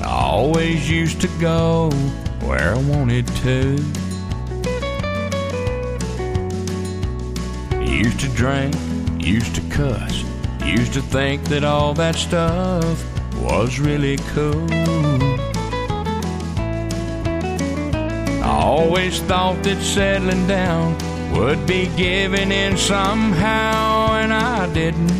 I 0.00 0.14
always 0.30 0.88
used 0.88 1.20
to 1.22 1.28
go 1.40 1.90
where 2.46 2.72
I 2.76 2.78
wanted 2.78 3.26
to. 3.42 3.82
Used 7.82 8.20
to 8.20 8.28
drink, 8.28 8.76
used 9.18 9.56
to 9.56 9.60
cuss, 9.70 10.22
used 10.64 10.92
to 10.92 11.02
think 11.02 11.42
that 11.46 11.64
all 11.64 11.94
that 11.94 12.14
stuff 12.14 13.04
was 13.42 13.80
really 13.80 14.18
cool. 14.34 14.70
I 18.40 18.60
always 18.62 19.20
thought 19.22 19.64
that 19.64 19.82
settling 19.82 20.46
down 20.46 20.96
would 21.34 21.66
be 21.66 21.88
giving 21.96 22.52
in 22.52 22.76
somehow, 22.76 24.12
and 24.12 24.32
I 24.32 24.72
didn't 24.72 25.10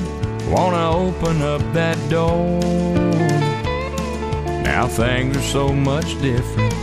want 0.48 0.76
to 0.76 0.86
open 0.86 1.42
up 1.42 1.62
that 1.72 1.98
door. 2.08 3.05
Now 4.66 4.88
things 4.88 5.36
are 5.36 5.42
so 5.42 5.72
much 5.72 6.20
different, 6.20 6.74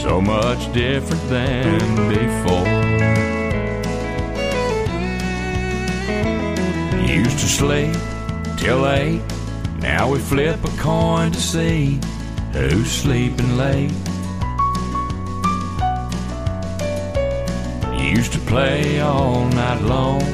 so 0.00 0.20
much 0.20 0.60
different 0.72 1.22
than 1.28 1.78
before. 2.08 2.68
Used 7.08 7.38
to 7.38 7.46
sleep 7.46 7.96
till 8.58 8.84
eight, 8.88 9.22
now 9.78 10.10
we 10.10 10.18
flip 10.18 10.58
a 10.64 10.76
coin 10.76 11.30
to 11.30 11.40
see 11.40 12.00
who's 12.52 12.90
sleeping 12.90 13.56
late. 13.56 13.94
Used 17.96 18.32
to 18.32 18.40
play 18.40 19.00
all 19.00 19.44
night 19.50 19.82
long. 19.82 20.24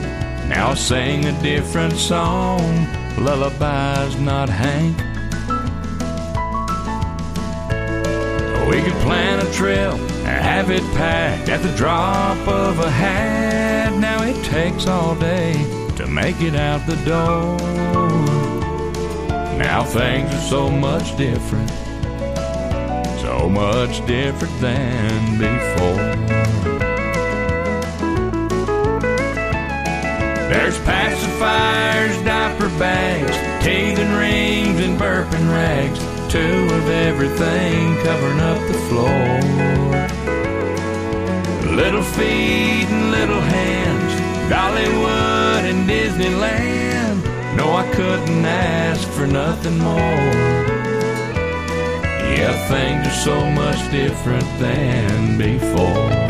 Now 0.49 0.71
I 0.71 0.75
sing 0.75 1.27
a 1.27 1.43
different 1.43 1.93
song. 1.93 2.63
Lullabies, 3.19 4.19
not 4.19 4.49
Hank. 4.49 5.10
We 8.71 8.81
could 8.83 8.95
plan 9.03 9.45
a 9.45 9.53
trip 9.53 9.95
and 9.95 10.45
have 10.45 10.71
it 10.71 10.85
packed 10.95 11.49
at 11.49 11.61
the 11.61 11.77
drop 11.77 12.39
of 12.47 12.79
a 12.79 12.89
hat. 12.89 13.93
Now 13.99 14.23
it 14.23 14.45
takes 14.45 14.87
all 14.87 15.17
day 15.17 15.55
to 15.97 16.07
make 16.07 16.41
it 16.41 16.55
out 16.55 16.87
the 16.87 16.95
door. 17.05 17.59
Now 19.59 19.83
things 19.83 20.33
are 20.33 20.49
so 20.49 20.71
much 20.71 21.17
different, 21.17 21.69
so 23.21 23.49
much 23.49 24.07
different 24.07 24.61
than 24.61 25.33
before. 25.37 25.97
There's 30.49 30.79
pacifiers, 30.79 32.25
diaper 32.25 32.69
bags, 32.79 33.37
teeth 33.65 33.99
and 33.99 34.17
rings, 34.17 34.79
and 34.79 34.97
burping 34.97 35.51
rags. 35.51 36.10
Two 36.31 36.39
of 36.39 36.89
everything 36.89 37.97
covering 38.05 38.39
up 38.39 38.59
the 38.69 38.79
floor. 38.89 39.41
Little 41.75 42.05
feet 42.05 42.87
and 42.89 43.11
little 43.11 43.41
hands, 43.41 44.13
Dollywood 44.49 45.65
and 45.69 45.89
Disneyland. 45.91 47.25
No, 47.57 47.73
I 47.73 47.85
couldn't 47.91 48.45
ask 48.45 49.09
for 49.09 49.27
nothing 49.27 49.79
more. 49.79 50.31
Yeah, 52.37 52.55
things 52.69 53.09
are 53.09 53.21
so 53.25 53.51
much 53.51 53.91
different 53.91 54.47
than 54.61 55.37
before. 55.37 56.30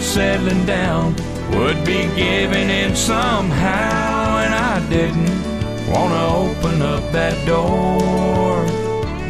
Settling 0.00 0.64
down 0.64 1.14
would 1.52 1.84
be 1.84 2.08
giving 2.16 2.70
in 2.70 2.96
somehow, 2.96 4.38
and 4.38 4.54
I 4.54 4.88
didn't 4.88 5.52
want 5.90 6.12
to 6.12 6.24
open 6.42 6.80
up 6.80 7.12
that 7.12 7.46
door, 7.46 8.64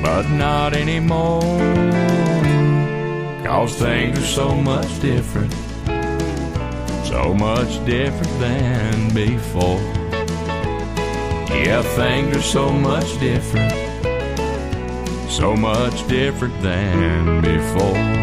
but 0.03 0.29
not 0.31 0.75
anymore. 0.75 1.41
Cause 3.45 3.75
things 3.75 4.19
are 4.19 4.27
so 4.27 4.55
much 4.55 5.01
different, 5.01 5.53
so 7.05 7.35
much 7.35 7.85
different 7.85 8.39
than 8.39 9.15
before. 9.15 9.81
Yeah, 11.51 11.83
things 11.83 12.37
are 12.37 12.43
so 12.43 12.71
much 12.71 13.19
different, 13.21 13.73
so 15.31 15.55
much 15.55 16.07
different 16.09 16.61
than 16.63 17.41
before. 17.41 18.23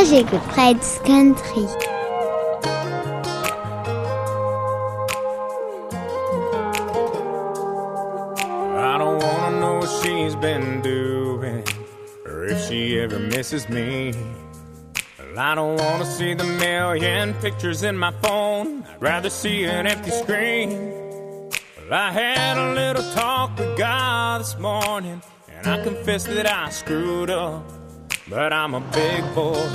Fred's 0.00 0.98
Country. 1.00 1.66
I 8.78 8.96
don't 8.96 9.22
wanna 9.22 9.60
know 9.60 9.74
what 9.80 10.02
she's 10.02 10.34
been 10.36 10.80
doing 10.80 11.62
or 12.24 12.44
if 12.44 12.66
she 12.66 12.98
ever 12.98 13.18
misses 13.18 13.68
me. 13.68 14.14
I 15.36 15.54
don't 15.54 15.76
wanna 15.76 16.06
see 16.06 16.32
the 16.32 16.44
million 16.44 17.34
pictures 17.34 17.82
in 17.82 17.98
my 17.98 18.12
phone. 18.22 18.84
I'd 18.84 19.02
rather 19.02 19.28
see 19.28 19.64
an 19.64 19.86
empty 19.86 20.12
screen. 20.12 20.70
Well, 21.76 21.92
I 21.92 22.10
had 22.10 22.56
a 22.56 22.72
little 22.72 23.04
talk 23.12 23.58
with 23.58 23.76
God 23.76 24.40
this 24.40 24.58
morning, 24.58 25.20
and 25.50 25.66
I 25.66 25.84
confess 25.84 26.24
that 26.24 26.50
I 26.50 26.70
screwed 26.70 27.28
up. 27.28 27.70
But 28.28 28.52
I'm 28.52 28.74
a 28.74 28.80
big 28.80 29.34
boy, 29.34 29.68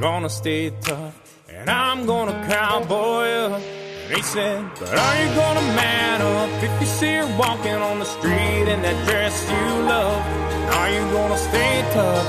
gonna 0.00 0.28
stay 0.28 0.70
tough. 0.82 1.14
And 1.48 1.70
I'm 1.70 2.06
gonna 2.06 2.46
cowboy 2.48 3.28
up. 3.46 3.62
And 3.62 4.16
he 4.16 4.22
said, 4.22 4.64
But 4.78 4.98
are 4.98 5.16
you 5.22 5.34
gonna 5.34 5.66
man 5.74 6.20
up 6.20 6.62
if 6.62 6.80
you 6.80 6.86
see 6.86 7.14
her 7.14 7.38
walking 7.38 7.74
on 7.74 7.98
the 7.98 8.04
street 8.04 8.66
in 8.72 8.82
that 8.82 8.98
dress 9.06 9.34
you 9.50 9.66
love? 9.84 10.22
And 10.54 10.64
are 10.74 10.90
you 10.90 11.02
gonna 11.12 11.38
stay 11.38 11.82
tough 11.92 12.28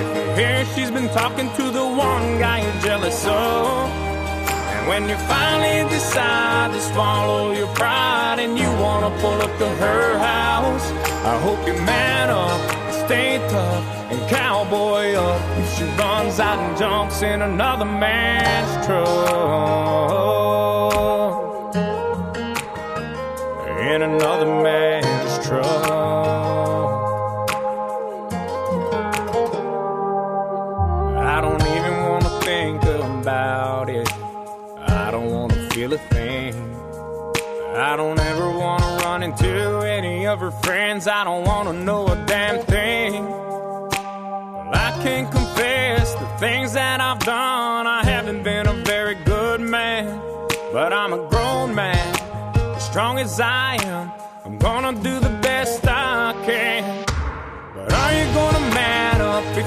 if 0.00 0.08
you 0.16 0.24
hear 0.34 0.64
she's 0.74 0.90
been 0.90 1.08
talking 1.08 1.48
to 1.56 1.70
the 1.70 1.84
one 1.84 2.38
guy 2.38 2.62
you're 2.62 2.82
jealous 2.82 3.24
of? 3.26 3.88
And 4.74 4.88
when 4.88 5.08
you 5.08 5.16
finally 5.28 5.88
decide 5.88 6.72
to 6.72 6.80
swallow 6.80 7.52
your 7.52 7.68
pride 7.74 8.38
and 8.40 8.58
you 8.58 8.68
wanna 8.82 9.10
pull 9.20 9.40
up 9.40 9.56
to 9.58 9.68
her 9.68 10.18
house, 10.18 10.90
I 11.24 11.38
hope 11.40 11.66
you 11.66 11.74
man 11.84 12.30
up 12.30 12.73
stay 13.06 13.38
tough 13.48 13.84
and 14.10 14.30
cowboy 14.30 15.12
up 15.12 15.58
if 15.58 15.76
she 15.76 15.84
runs 15.98 16.40
out 16.40 16.58
and 16.58 16.78
jumps 16.78 17.22
in 17.22 17.42
another 17.42 17.84
man's 17.84 18.86
truck. 18.86 19.53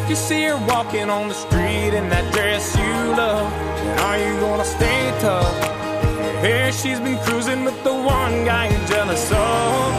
You 0.09 0.15
see 0.15 0.43
her 0.43 0.57
walking 0.67 1.09
on 1.09 1.27
the 1.27 1.33
street 1.33 1.91
in 1.93 2.07
that 2.09 2.31
dress 2.33 2.75
you 2.77 2.93
love? 3.15 3.51
And 3.51 3.99
are 3.99 4.17
you 4.17 4.39
gonna 4.39 4.63
stay 4.63 5.11
tough 5.19 5.77
hear 6.41 6.71
she's 6.71 6.99
been 6.99 7.17
cruising 7.25 7.65
with 7.65 7.83
the 7.83 7.93
one 7.93 8.45
guy 8.45 8.69
you're 8.69 8.87
jealous 8.87 9.29
of? 9.31 9.93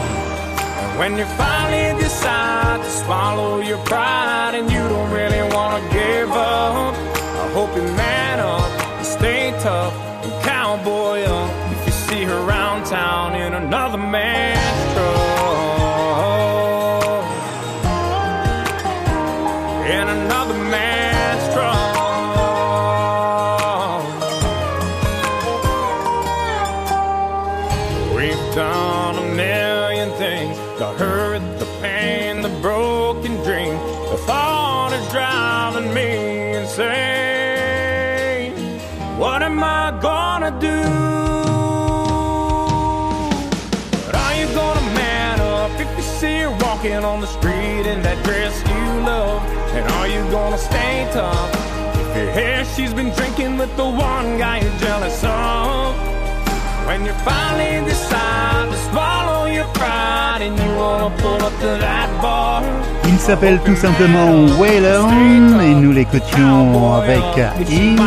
And 0.81 0.99
when 0.99 1.17
you 1.17 1.25
finally 1.37 2.01
decide 2.01 2.81
to 2.81 2.89
swallow 2.89 3.59
your 3.59 3.77
pride 3.85 4.55
and 4.55 4.71
you 4.71 4.79
don't 4.79 5.11
really 5.11 5.43
wanna 5.53 5.81
give 5.91 6.31
up, 6.31 6.95
I 7.43 7.51
hope 7.53 7.75
you 7.75 7.83
man 7.83 8.39
up 8.39 8.69
and 8.97 9.05
stay 9.05 9.51
tough 9.61 9.93
and 10.23 10.43
cowboy 10.43 11.21
up 11.23 11.71
if 11.73 11.85
you 11.85 11.91
see 11.91 12.23
her 12.23 12.39
around 12.47 12.85
town 12.85 13.35
in 13.35 13.53
another 13.53 13.99
man's 13.99 14.88
walking 46.99 47.05
on 47.05 47.21
the 47.21 47.27
street 47.27 47.85
in 47.87 48.01
that 48.01 48.23
dress 48.23 48.59
you 48.67 49.05
love? 49.05 49.41
And 49.73 49.85
are 49.91 50.07
you 50.07 50.21
gonna 50.31 50.57
stay 50.57 51.07
tough? 51.13 51.49
If 52.11 52.17
you 52.17 52.27
hear 52.31 52.65
she's 52.75 52.93
been 52.93 53.11
drinking 53.15 53.57
with 53.57 53.75
the 53.77 53.85
one 53.85 54.37
guy 54.37 54.59
you're 54.61 54.79
jealous 54.79 55.23
of? 55.23 55.95
When 56.87 57.05
you 57.05 57.13
finally 57.23 57.85
decide 57.85 58.71
to 58.71 58.77
swallow 58.89 59.45
your 59.45 59.67
pride 59.75 60.41
and 60.41 60.57
you 60.57 60.69
wanna 60.75 61.09
pull 61.21 61.41
up 61.41 61.53
to 61.61 61.71
that 61.79 62.09
bar. 62.21 62.63
Il 63.05 63.19
s'appelle 63.19 63.59
tout 63.65 63.75
simplement 63.75 64.45
Waylon 64.59 65.59
et 65.61 65.75
nous 65.75 65.91
l'écoutions 65.91 66.95
avec 66.95 67.21
In 67.71 67.97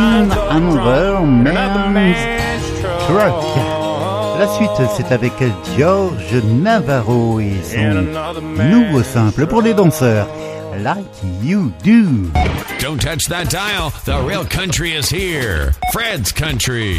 Another 0.49 1.19
Man's 1.21 2.17
Truck. 3.07 3.82
La 4.43 4.49
suite, 4.49 4.89
c'est 4.97 5.13
avec 5.13 5.31
George 5.77 6.33
Navarro 6.43 7.39
et 7.39 7.53
son 7.63 8.03
nouveau 8.61 9.01
simple 9.01 9.47
pour 9.47 9.61
les 9.61 9.73
danseurs, 9.73 10.27
Like 10.81 11.05
You 11.41 11.71
Do. 11.81 12.29
Don't 12.81 12.99
touch 12.99 13.29
that 13.29 13.45
dial. 13.45 13.91
The 14.03 14.21
real 14.21 14.43
country 14.43 14.95
is 14.95 15.09
here. 15.09 15.71
Fred's 15.93 16.33
Country. 16.33 16.97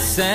The 0.00 0.06
sound 0.06 0.29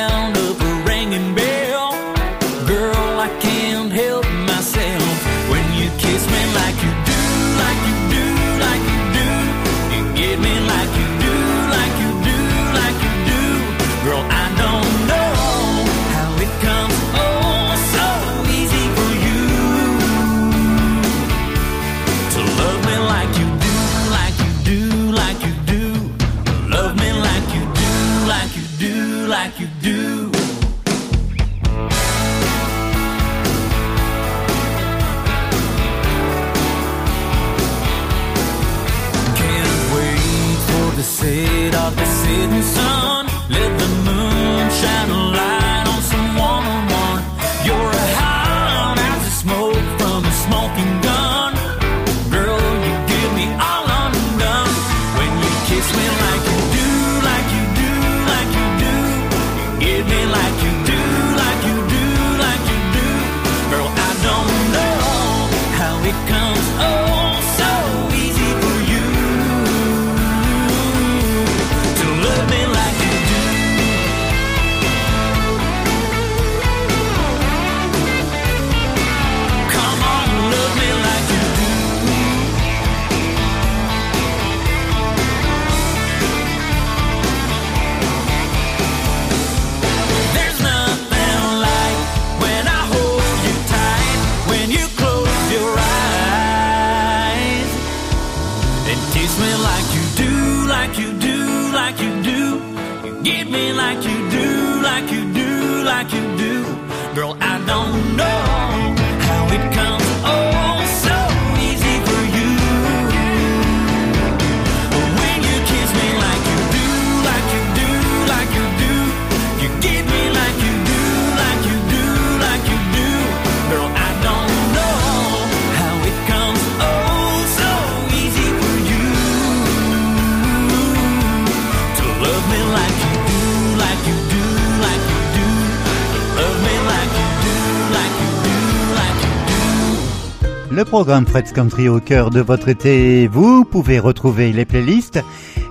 programme 140.96 141.28
Fred's 141.28 141.52
Country 141.52 141.90
au 141.90 142.00
cœur 142.00 142.30
de 142.30 142.40
votre 142.40 142.70
été, 142.70 143.28
vous 143.28 143.66
pouvez 143.66 144.00
retrouver 144.00 144.54
les 144.54 144.64
playlists, 144.64 145.20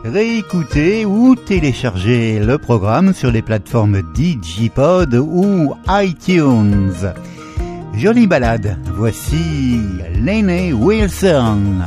réécouter 0.05 1.07
ou 1.07 1.35
télécharger 1.35 2.41
le 2.41 2.59
programme 2.59 3.15
sur 3.15 3.31
les 3.31 3.41
plateformes 3.41 4.03
Digipod 4.13 5.15
ou 5.15 5.73
iTunes. 5.89 7.15
Jolie 7.95 8.27
balade, 8.27 8.77
voici 8.93 9.81
Lene 10.23 10.75
Wilson. 10.75 11.81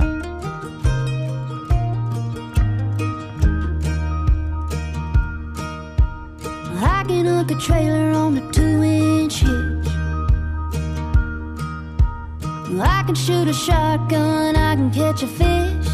Shoot 13.28 13.50
a 13.50 13.54
shotgun, 13.54 14.56
I 14.56 14.76
can 14.76 14.90
catch 14.90 15.22
a 15.22 15.28
fish. 15.28 15.90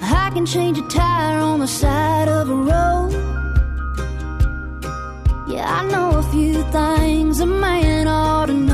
I 0.00 0.30
can 0.32 0.46
change 0.46 0.78
a 0.78 0.86
tire 0.86 1.40
on 1.40 1.58
the 1.58 1.66
side 1.66 2.28
of 2.28 2.48
a 2.48 2.54
road. 2.54 3.12
Yeah, 5.48 5.66
I 5.78 5.90
know 5.90 6.18
a 6.18 6.22
few 6.34 6.62
things 6.70 7.40
a 7.40 7.46
man 7.46 8.06
ought 8.06 8.46
to 8.46 8.54
know. 8.54 8.73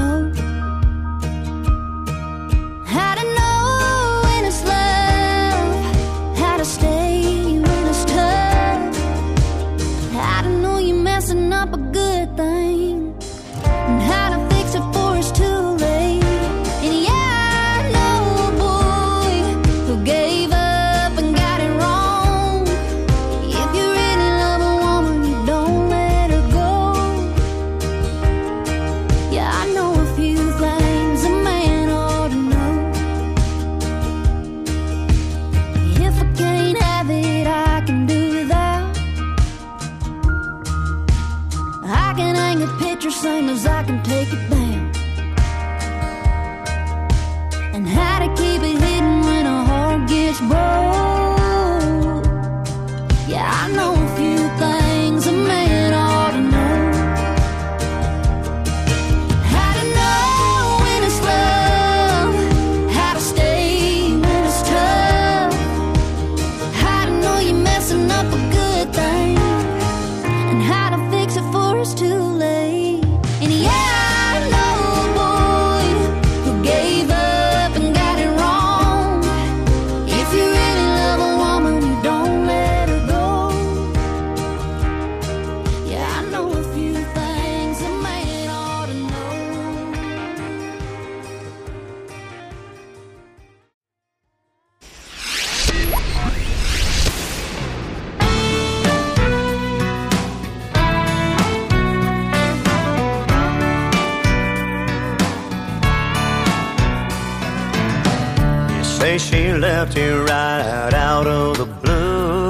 Left 109.61 109.95
you 109.95 110.23
right 110.23 110.95
out 110.95 111.27
of 111.27 111.59
the 111.59 111.67
blue. 111.67 112.49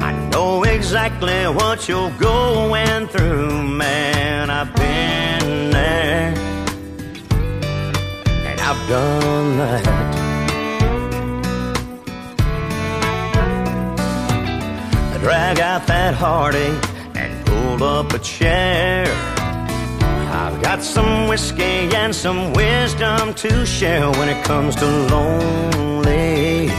I 0.00 0.12
know 0.32 0.64
exactly 0.64 1.44
what 1.46 1.88
you're 1.88 2.10
going 2.18 3.06
through, 3.08 3.62
man. 3.68 4.48
I've 4.48 4.74
been 4.74 5.70
there, 5.70 6.34
and 8.48 8.60
I've 8.60 8.88
done 8.88 9.58
that. 9.58 9.86
I 15.12 15.18
drag 15.18 15.60
out 15.60 15.86
that 15.86 16.14
heartache 16.14 16.82
and 17.14 17.46
pull 17.46 17.82
up 17.84 18.14
a 18.14 18.18
chair. 18.20 19.33
Got 20.64 20.82
some 20.82 21.28
whiskey 21.28 21.94
and 21.94 22.14
some 22.14 22.54
wisdom 22.54 23.34
to 23.34 23.66
share 23.66 24.10
when 24.12 24.30
it 24.30 24.42
comes 24.44 24.74
to 24.76 24.86
lonely. 24.86 26.70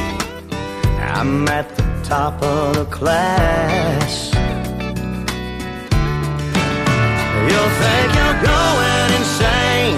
I'm 0.99 1.47
at 1.47 1.69
the 1.77 1.83
top 2.03 2.41
of 2.41 2.75
the 2.75 2.86
class. 2.86 4.33
You'll 7.47 7.73
think 7.81 8.07
you're 8.17 8.39
going 8.53 9.09
insane, 9.19 9.97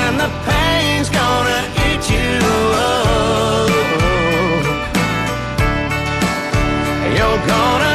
and 0.00 0.18
the 0.18 0.30
pain's 0.50 1.10
gonna 1.10 1.62
eat 1.86 2.04
you 2.16 2.30
up. 2.88 3.70
You're 7.16 7.40
gonna 7.46 7.85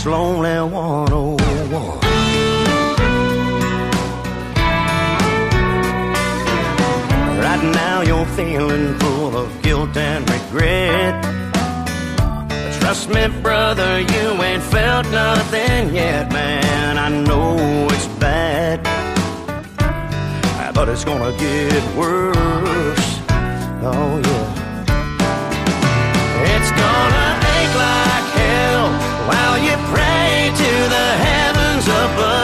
That's 0.00 0.08
lonely 0.08 0.48
101. 0.62 2.00
Right 7.38 7.64
now 7.74 8.00
you're 8.00 8.24
feeling 8.24 8.98
full 8.98 9.36
of 9.36 9.60
guilt 9.60 9.94
and 9.98 10.24
regret. 10.30 11.22
But 12.48 12.80
trust 12.80 13.10
me, 13.10 13.28
brother, 13.42 14.00
you 14.00 14.42
ain't 14.42 14.62
felt 14.62 15.06
nothing 15.08 15.94
yet, 15.94 16.32
man. 16.32 16.96
I 16.96 17.10
know 17.10 17.58
it's 17.90 18.06
bad 18.18 18.80
but 20.72 20.88
it's 20.88 21.04
gonna 21.04 21.36
get 21.36 21.84
worse. 21.94 23.20
Oh 23.82 24.22
yeah. 24.24 24.49
Heavens 31.86 32.20
above. 32.20 32.39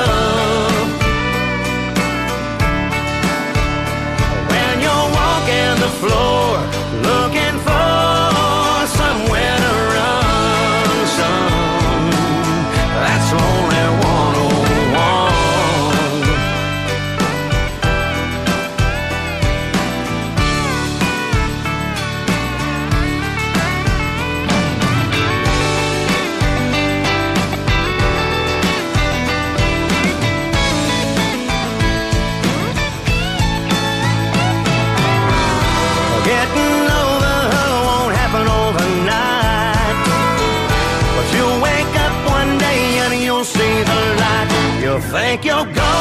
You'll 45.44 45.64
think 45.66 45.76
you're 45.76 45.95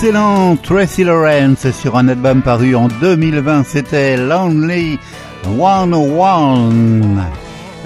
L'excellent 0.00 0.54
Tracy 0.54 1.02
Lawrence 1.02 1.72
sur 1.72 1.96
un 1.96 2.06
album 2.06 2.40
paru 2.40 2.76
en 2.76 2.86
2020, 2.86 3.64
c'était 3.64 4.16
Lonely 4.16 4.96
101. 5.42 6.70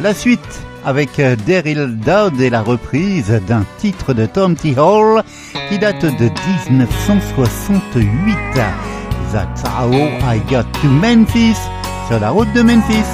La 0.02 0.12
suite 0.12 0.60
avec 0.84 1.18
euh, 1.18 1.36
Daryl 1.46 1.98
Dodd 2.04 2.38
et 2.38 2.50
la 2.50 2.60
reprise 2.60 3.40
d'un 3.48 3.64
titre 3.78 4.12
de 4.12 4.26
Tom 4.26 4.56
T. 4.56 4.78
Hall 4.78 5.22
qui 5.70 5.78
date 5.78 6.04
de 6.04 6.28
1968. 6.70 8.04
That's 9.32 9.62
how 9.62 9.90
I 9.90 10.38
got 10.50 10.66
to 10.82 10.88
Memphis, 10.88 11.56
sur 12.08 12.20
la 12.20 12.28
route 12.28 12.52
de 12.52 12.60
Memphis. 12.60 13.08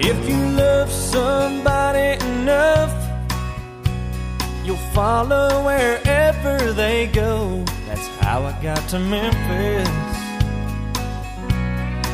If 0.00 0.26
you 0.26 0.38
love 0.56 0.90
somebody 0.90 2.16
enough, 2.40 2.94
you'll 4.64 4.78
follow 4.94 5.66
wherever 5.66 6.23
they 6.44 7.06
go. 7.06 7.64
That's 7.86 8.06
how 8.18 8.42
I 8.42 8.52
got 8.62 8.88
to 8.90 8.98
Memphis. 8.98 9.88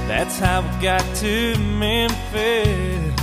That's 0.06 0.38
how 0.38 0.60
I 0.62 0.82
got 0.82 1.04
to 1.16 1.58
Memphis. 1.58 3.14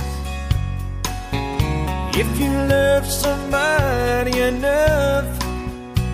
If 2.14 2.40
you 2.40 2.50
love 2.50 3.06
somebody 3.06 4.40
enough, 4.40 5.38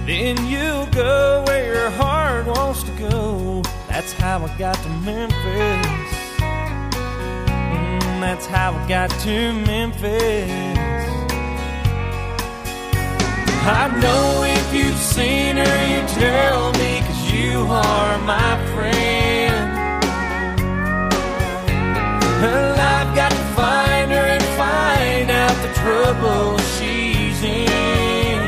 then 0.07 0.36
you'll 0.47 0.86
go 0.92 1.42
where 1.47 1.74
your 1.74 1.90
heart 1.90 2.47
wants 2.47 2.82
to 2.84 2.92
go. 2.92 3.62
That's 3.88 4.12
how 4.12 4.45
I 4.45 4.59
got 4.59 4.76
to 4.76 4.88
Memphis. 4.88 5.86
Mm, 7.49 8.20
that's 8.20 8.47
how 8.47 8.74
I 8.74 8.88
got 8.88 9.11
to 9.11 9.53
Memphis. 9.53 10.74
I 13.66 13.88
know 13.98 14.42
if 14.44 14.74
you've 14.74 14.98
seen 14.98 15.56
her, 15.56 15.86
you 15.88 16.06
tell 16.08 16.70
me, 16.72 17.00
cause 17.00 17.32
you 17.32 17.60
are 17.60 18.18
my 18.18 18.52
friend. 18.74 19.72
Well, 22.42 22.74
I've 22.78 23.16
got 23.16 23.30
to 23.30 23.44
find 23.56 24.10
her 24.10 24.26
and 24.36 24.44
find 24.60 25.30
out 25.30 25.56
the 25.64 25.72
trouble 25.80 26.58
she's 26.76 27.42
in. 27.42 28.38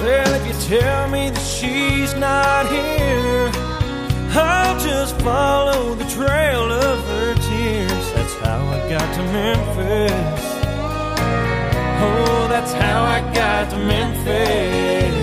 Well, 0.00 0.34
if 0.34 0.46
you 0.46 0.78
tell 0.78 1.10
me 1.10 1.28
that 1.28 1.46
she's 1.58 2.14
not 2.14 2.64
here, 2.70 3.50
I'll 4.32 4.80
just 4.80 5.20
follow 5.20 5.94
the 5.96 6.06
trail 6.06 6.72
of 6.72 7.04
her 7.08 7.34
tears. 7.34 8.12
That's 8.14 8.34
how 8.36 8.64
I 8.68 8.88
got 8.88 9.14
to 9.16 9.22
Memphis. 9.22 10.45
Oh, 11.98 12.46
that's 12.48 12.72
how 12.72 13.04
I 13.04 13.20
got 13.34 13.70
to 13.70 13.78
Memphis. 13.78 15.14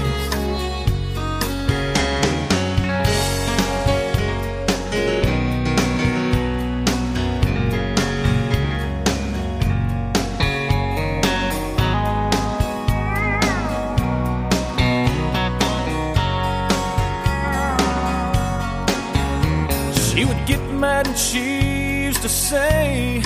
She 20.14 20.26
would 20.26 20.46
get 20.46 20.60
mad 20.72 21.08
and 21.08 21.18
she 21.18 22.06
used 22.06 22.22
to 22.22 22.30
say 22.30 23.22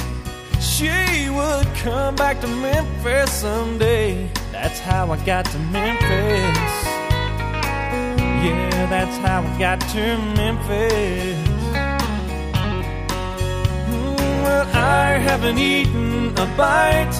she 0.59 1.06
would 1.37 1.67
come 1.75 2.15
back 2.15 2.41
to 2.41 2.47
Memphis 2.47 3.31
someday. 3.31 4.29
That's 4.51 4.79
how 4.79 5.11
I 5.11 5.17
got 5.25 5.45
to 5.45 5.59
Memphis. 5.59 6.73
Yeah, 8.45 8.85
that's 8.89 9.17
how 9.25 9.41
I 9.41 9.59
got 9.59 9.79
to 9.93 10.03
Memphis. 10.39 11.37
Mm, 13.89 14.17
Well, 14.43 14.67
I 14.75 15.17
haven't 15.29 15.57
eaten 15.57 16.29
a 16.37 16.47
bite 16.57 17.15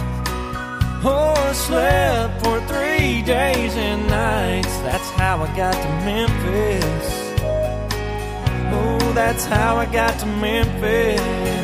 or 1.05 1.53
slept 1.53 2.43
for 2.43 2.59
three 2.71 3.21
days 3.21 3.73
and 3.75 4.07
nights. 4.07 4.75
That's 4.87 5.09
how 5.11 5.35
I 5.43 5.47
got 5.55 5.73
to 5.85 5.89
Memphis. 6.09 7.07
Oh, 8.79 9.11
that's 9.13 9.45
how 9.45 9.77
I 9.77 9.85
got 9.85 10.13
to 10.19 10.25
Memphis. 10.25 11.56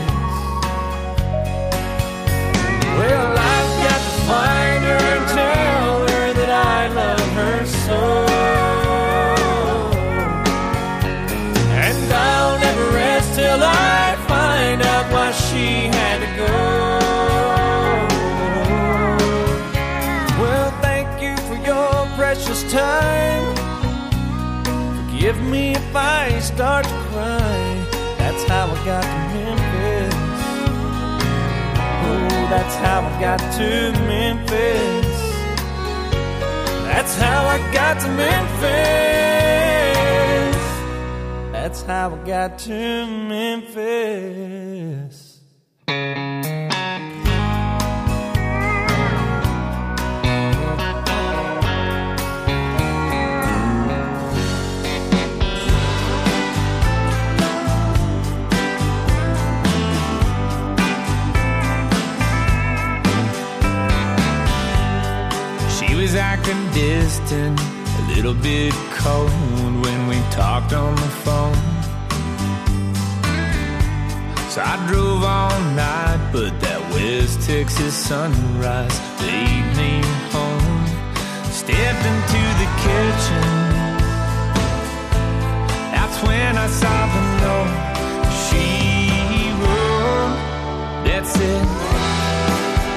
Start 26.55 26.85
to 26.85 26.91
cry. 27.09 27.85
That's 28.19 28.43
how 28.43 28.65
I 28.67 28.85
got 28.85 29.03
to 29.03 29.09
Memphis. 29.33 30.15
Oh, 32.05 32.47
that's 32.53 32.75
how 32.75 32.99
I 33.01 33.11
got 33.19 33.39
to 33.57 33.69
Memphis. 34.11 35.13
That's 36.89 37.15
how 37.17 37.45
I 37.47 37.57
got 37.73 37.99
to 38.01 38.07
Memphis. 38.21 38.63
That's 41.51 41.81
how 41.81 42.13
I 42.15 42.17
got 42.25 42.59
to 42.59 43.07
Memphis. 43.07 44.72
Acting 66.45 66.71
distant, 66.71 67.57
a 67.57 68.01
little 68.13 68.33
bit 68.33 68.73
cold 68.91 69.31
when 69.81 70.07
we 70.09 70.19
talked 70.29 70.73
on 70.73 70.93
the 70.93 71.11
phone. 71.23 71.55
So 74.49 74.61
I 74.61 74.75
drove 74.89 75.23
all 75.23 75.57
night, 75.71 76.19
but 76.33 76.59
that 76.59 76.81
West 76.91 77.47
Texas 77.47 77.95
sunrise 77.95 78.99
laid 79.21 79.63
me 79.79 80.03
home. 80.35 80.83
Stepped 81.45 82.03
into 82.11 82.41
the 82.59 82.69
kitchen. 82.83 83.47
That's 85.95 86.21
when 86.27 86.57
I 86.57 86.67
saw 86.67 86.99
the 87.15 87.23
note 87.39 87.73
she 88.43 88.67
wrote. 89.61 90.35
That 91.07 91.23
said, 91.25 91.63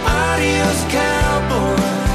Adios, 0.05 0.83
cowboy. 0.91 2.06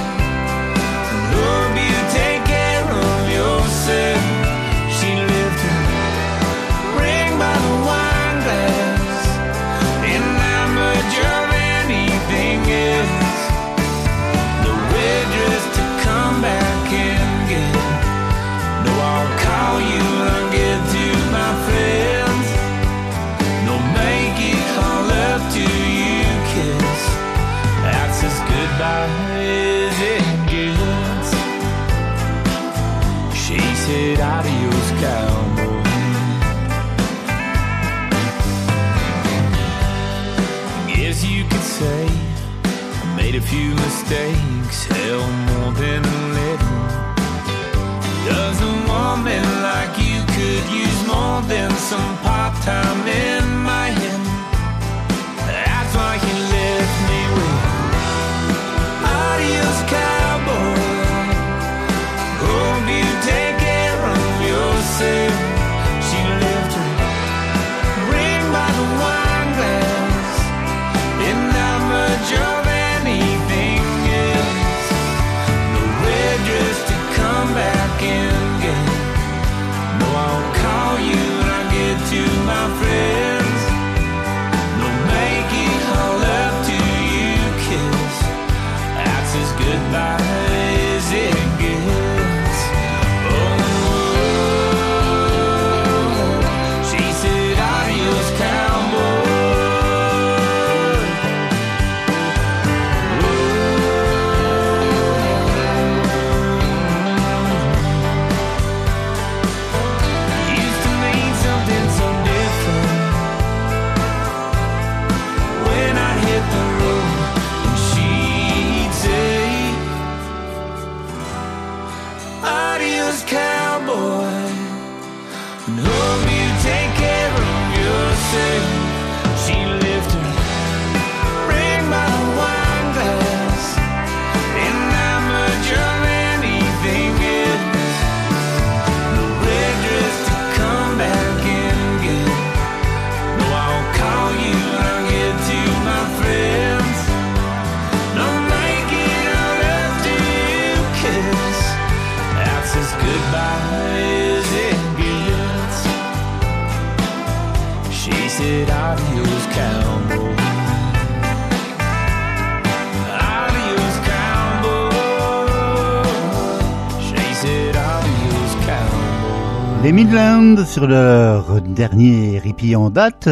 Sur 170.57 170.87
leur 170.87 171.61
dernier 171.61 172.41
hippie 172.43 172.75
en 172.75 172.89
date, 172.89 173.29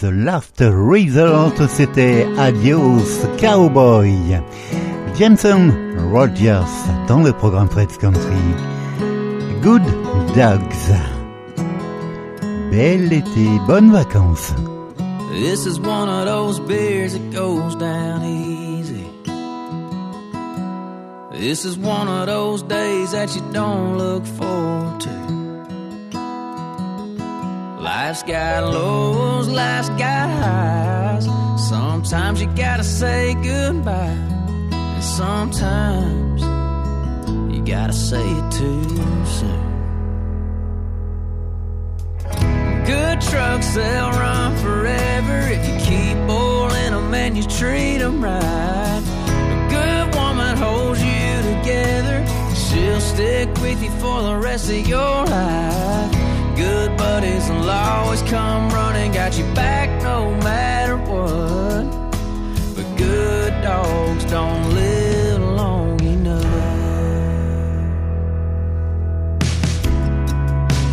The 0.00 0.04
Last 0.04 0.60
Resort, 0.60 1.52
c'était 1.68 2.26
Adios 2.38 3.26
Cowboy. 3.38 4.40
Jensen 5.18 5.72
Rogers 6.12 6.64
dans 7.06 7.22
le 7.22 7.32
programme 7.32 7.68
Fred's 7.68 7.98
Country. 7.98 8.40
Good 9.62 9.82
Dogs. 10.34 10.92
Bel 12.70 13.12
été, 13.12 13.46
bonnes 13.66 13.92
vacances. 13.92 14.54
This 15.32 15.66
is 15.66 15.78
one 15.78 16.08
of 16.08 16.26
those 16.26 16.60
beers 16.60 17.12
that 17.12 17.30
goes 17.30 17.74
down 17.76 18.24
easy. 18.24 19.04
This 21.32 21.64
is 21.64 21.76
one 21.76 22.08
of 22.08 22.26
those 22.26 22.62
days 22.62 23.12
that 23.12 23.34
you 23.34 23.42
don't 23.52 23.98
look 23.98 24.24
forward 24.24 25.00
to. 25.00 25.33
Life's 27.96 28.24
got 28.24 28.64
lows, 28.64 29.46
life's 29.48 29.88
got 29.90 30.28
highs. 30.28 31.26
Sometimes 31.68 32.40
you 32.42 32.48
gotta 32.56 32.82
say 32.82 33.34
goodbye, 33.34 34.18
and 34.96 35.04
sometimes 35.04 36.42
you 37.54 37.64
gotta 37.64 37.92
say 37.92 38.26
it 38.28 38.50
too 38.50 38.82
soon. 39.36 39.64
Good 42.84 43.20
trucks, 43.20 43.74
they'll 43.76 44.10
run 44.10 44.56
forever 44.56 45.38
if 45.56 45.62
you 45.68 45.76
keep 45.86 46.16
oiling 46.28 46.94
them 46.94 47.14
and 47.14 47.36
you 47.36 47.44
treat 47.44 47.98
them 47.98 48.24
right. 48.24 49.02
A 49.54 49.68
good 49.70 50.14
woman 50.16 50.56
holds 50.56 51.00
you 51.00 51.42
together, 51.54 52.26
she'll 52.56 53.00
stick 53.00 53.48
with 53.62 53.80
you 53.80 53.90
for 54.00 54.20
the 54.22 54.34
rest 54.34 54.68
of 54.68 54.84
your 54.84 55.26
life. 55.26 56.23
Good 56.56 56.96
buddies 56.96 57.48
will 57.50 57.68
always 57.68 58.22
come 58.22 58.70
running, 58.70 59.10
got 59.10 59.36
you 59.36 59.44
back 59.54 59.88
no 60.02 60.34
matter 60.36 60.96
what. 60.96 61.84
But 62.76 62.96
good 62.96 63.52
dogs 63.60 64.24
don't 64.26 64.72
live 64.72 65.40
long 65.40 66.00
enough. 66.00 66.44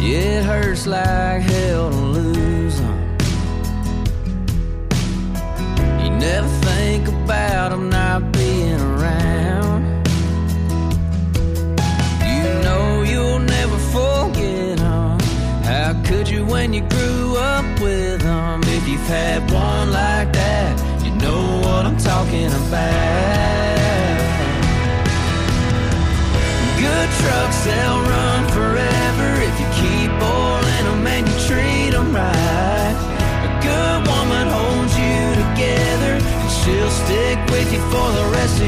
It 0.02 0.44
hurts 0.44 0.88
like 0.88 1.42
hell 1.44 1.92
to 1.92 1.96
lose 1.96 2.51
you've 19.02 19.10
had 19.10 19.42
one 19.52 19.92
like 19.92 20.32
that, 20.34 21.04
you 21.04 21.12
know 21.16 21.42
what 21.66 21.86
I'm 21.86 21.98
talking 21.98 22.48
about. 22.48 23.02
Good 26.78 27.10
trucks, 27.22 27.58
they'll 27.66 28.02
run 28.02 28.42
forever 28.50 29.30
if 29.48 29.56
you 29.62 29.68
keep 29.82 30.12
oiling 30.22 30.86
them 30.86 31.08
and 31.08 31.28
you 31.28 31.38
treat 31.48 31.92
them 31.92 32.14
right. 32.14 32.96
A 33.48 33.52
good 33.66 34.00
woman 34.08 34.48
holds 34.50 34.94
you 34.98 35.22
together 35.44 36.14
and 36.22 36.52
she'll 36.60 36.94
stick 37.04 37.40
with 37.50 37.72
you 37.74 37.82
for 37.90 38.08
the 38.18 38.26
rest 38.38 38.61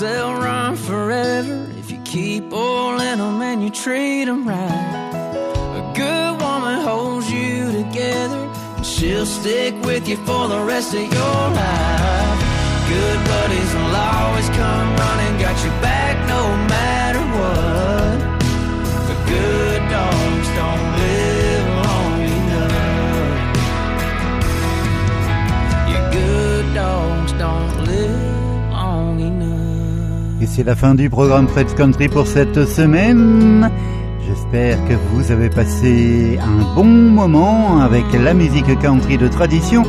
they'll 0.00 0.34
run 0.34 0.76
forever 0.76 1.70
if 1.78 1.90
you 1.90 1.98
keep 2.04 2.52
oiling 2.52 3.18
them 3.18 3.40
and 3.40 3.62
you 3.62 3.70
treat 3.70 4.24
them 4.26 4.46
right. 4.46 5.12
A 5.80 5.92
good 5.94 6.32
woman 6.40 6.80
holds 6.82 7.30
you 7.30 7.72
together 7.72 8.42
and 8.76 8.84
she'll 8.84 9.24
stick 9.24 9.74
with 9.84 10.06
you 10.08 10.16
for 10.28 10.48
the 10.48 10.60
rest 10.60 10.92
of 10.92 11.00
your 11.00 11.38
life. 11.60 12.40
good 12.88 13.18
buddies 13.32 13.72
will 13.74 13.96
always 13.96 14.48
come 14.50 14.88
running, 14.96 15.40
got 15.40 15.56
your 15.64 15.76
back 15.80 16.16
no 16.28 16.42
matter 16.74 17.22
what. 17.38 18.16
The 19.08 19.16
good 19.32 19.75
C'est 30.46 30.64
la 30.64 30.74
fin 30.74 30.94
du 30.94 31.10
programme 31.10 31.48
Fred's 31.48 31.74
Country 31.74 32.08
pour 32.08 32.26
cette 32.26 32.66
semaine. 32.66 33.70
J'espère 34.26 34.82
que 34.86 34.94
vous 35.10 35.30
avez 35.30 35.50
passé 35.50 36.38
un 36.40 36.74
bon 36.74 36.84
moment 36.84 37.80
avec 37.80 38.04
la 38.12 38.32
musique 38.32 38.78
country 38.80 39.18
de 39.18 39.28
tradition 39.28 39.82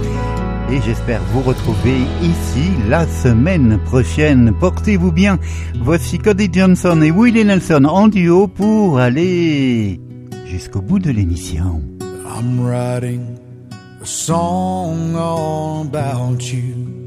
et 0.70 0.82
j'espère 0.82 1.22
vous 1.32 1.42
retrouver 1.42 1.98
ici 2.22 2.72
la 2.90 3.08
semaine 3.08 3.80
prochaine. 3.86 4.54
Portez-vous 4.60 5.12
bien. 5.12 5.40
Voici 5.82 6.18
Cody 6.20 6.50
Johnson 6.52 7.02
et 7.02 7.12
Willie 7.12 7.46
Nelson 7.46 7.86
en 7.86 8.08
duo 8.08 8.48
pour 8.48 9.00
aller 9.00 10.02
jusqu'au 10.46 10.82
bout 10.82 11.00
de 11.00 11.12
l'émission. 11.12 11.82
I'm 12.02 12.60
writing 12.60 13.38
a 14.02 14.06
song 14.06 15.16
about 15.16 16.42
you. 16.52 17.07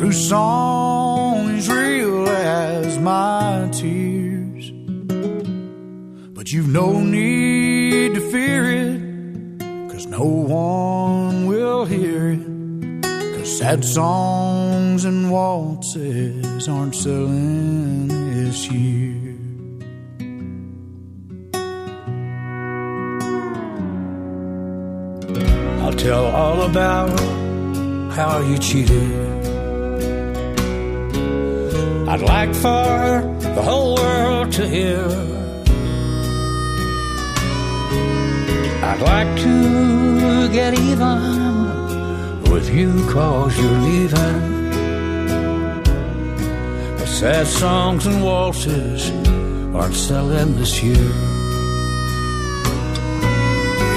A 0.00 0.02
true 0.02 0.12
song 0.12 1.50
as 1.50 1.68
real 1.68 2.26
as 2.26 2.98
my 3.00 3.68
tears. 3.70 4.70
But 6.32 6.50
you've 6.50 6.72
no 6.72 7.00
need 7.02 8.14
to 8.14 8.30
fear 8.30 8.64
it, 8.70 9.90
cause 9.92 10.06
no 10.06 10.24
one 10.24 11.44
will 11.44 11.84
hear 11.84 12.30
it. 12.30 13.02
Cause 13.36 13.58
sad 13.58 13.84
songs 13.84 15.04
and 15.04 15.30
waltzes 15.30 16.66
aren't 16.66 16.94
selling 16.94 18.08
this 18.08 18.70
year. 18.70 19.36
I'll 25.84 25.92
tell 25.92 26.24
all 26.24 26.62
about 26.62 27.20
how 28.12 28.40
you 28.40 28.56
cheated. 28.56 29.39
I'd 32.12 32.22
like 32.22 32.52
for 32.56 33.22
the 33.54 33.62
whole 33.62 33.94
world 33.94 34.50
to 34.54 34.66
hear. 34.66 35.06
I'd 38.82 39.00
like 39.00 39.32
to 39.44 40.48
get 40.48 40.76
even 40.76 41.20
with 42.50 42.68
you 42.74 42.90
cause 43.12 43.56
you're 43.56 43.80
leaving. 43.90 44.70
But 46.98 47.06
sad 47.06 47.46
songs 47.46 48.04
and 48.06 48.24
waltzes 48.24 49.12
aren't 49.72 49.94
selling 49.94 50.56
this 50.56 50.82
year. 50.82 51.12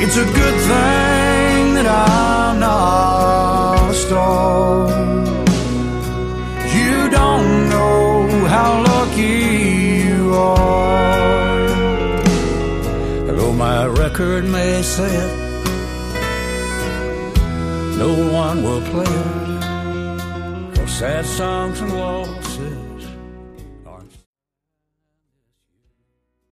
It's 0.03 0.18
a 0.18 0.26
good 0.41 0.57
thing 0.70 1.74
that 1.78 1.88
I'm 1.88 2.59
not 2.59 3.89
a 3.89 3.93
star. 3.95 5.12
How 8.54 8.72
lucky 8.93 9.38
you 10.06 10.36
are. 10.36 11.68
Though 13.38 13.56
my 13.68 13.88
record 14.04 14.43
may 14.45 14.82
say 14.95 15.12
it, 15.26 15.34
no 18.04 18.12
one 18.43 18.58
will 18.66 18.84
play 18.91 19.12
it. 19.22 20.76
For 20.76 20.88
sad 20.99 21.26
songs 21.26 21.82
and 21.82 21.91
waltzes 21.99 22.53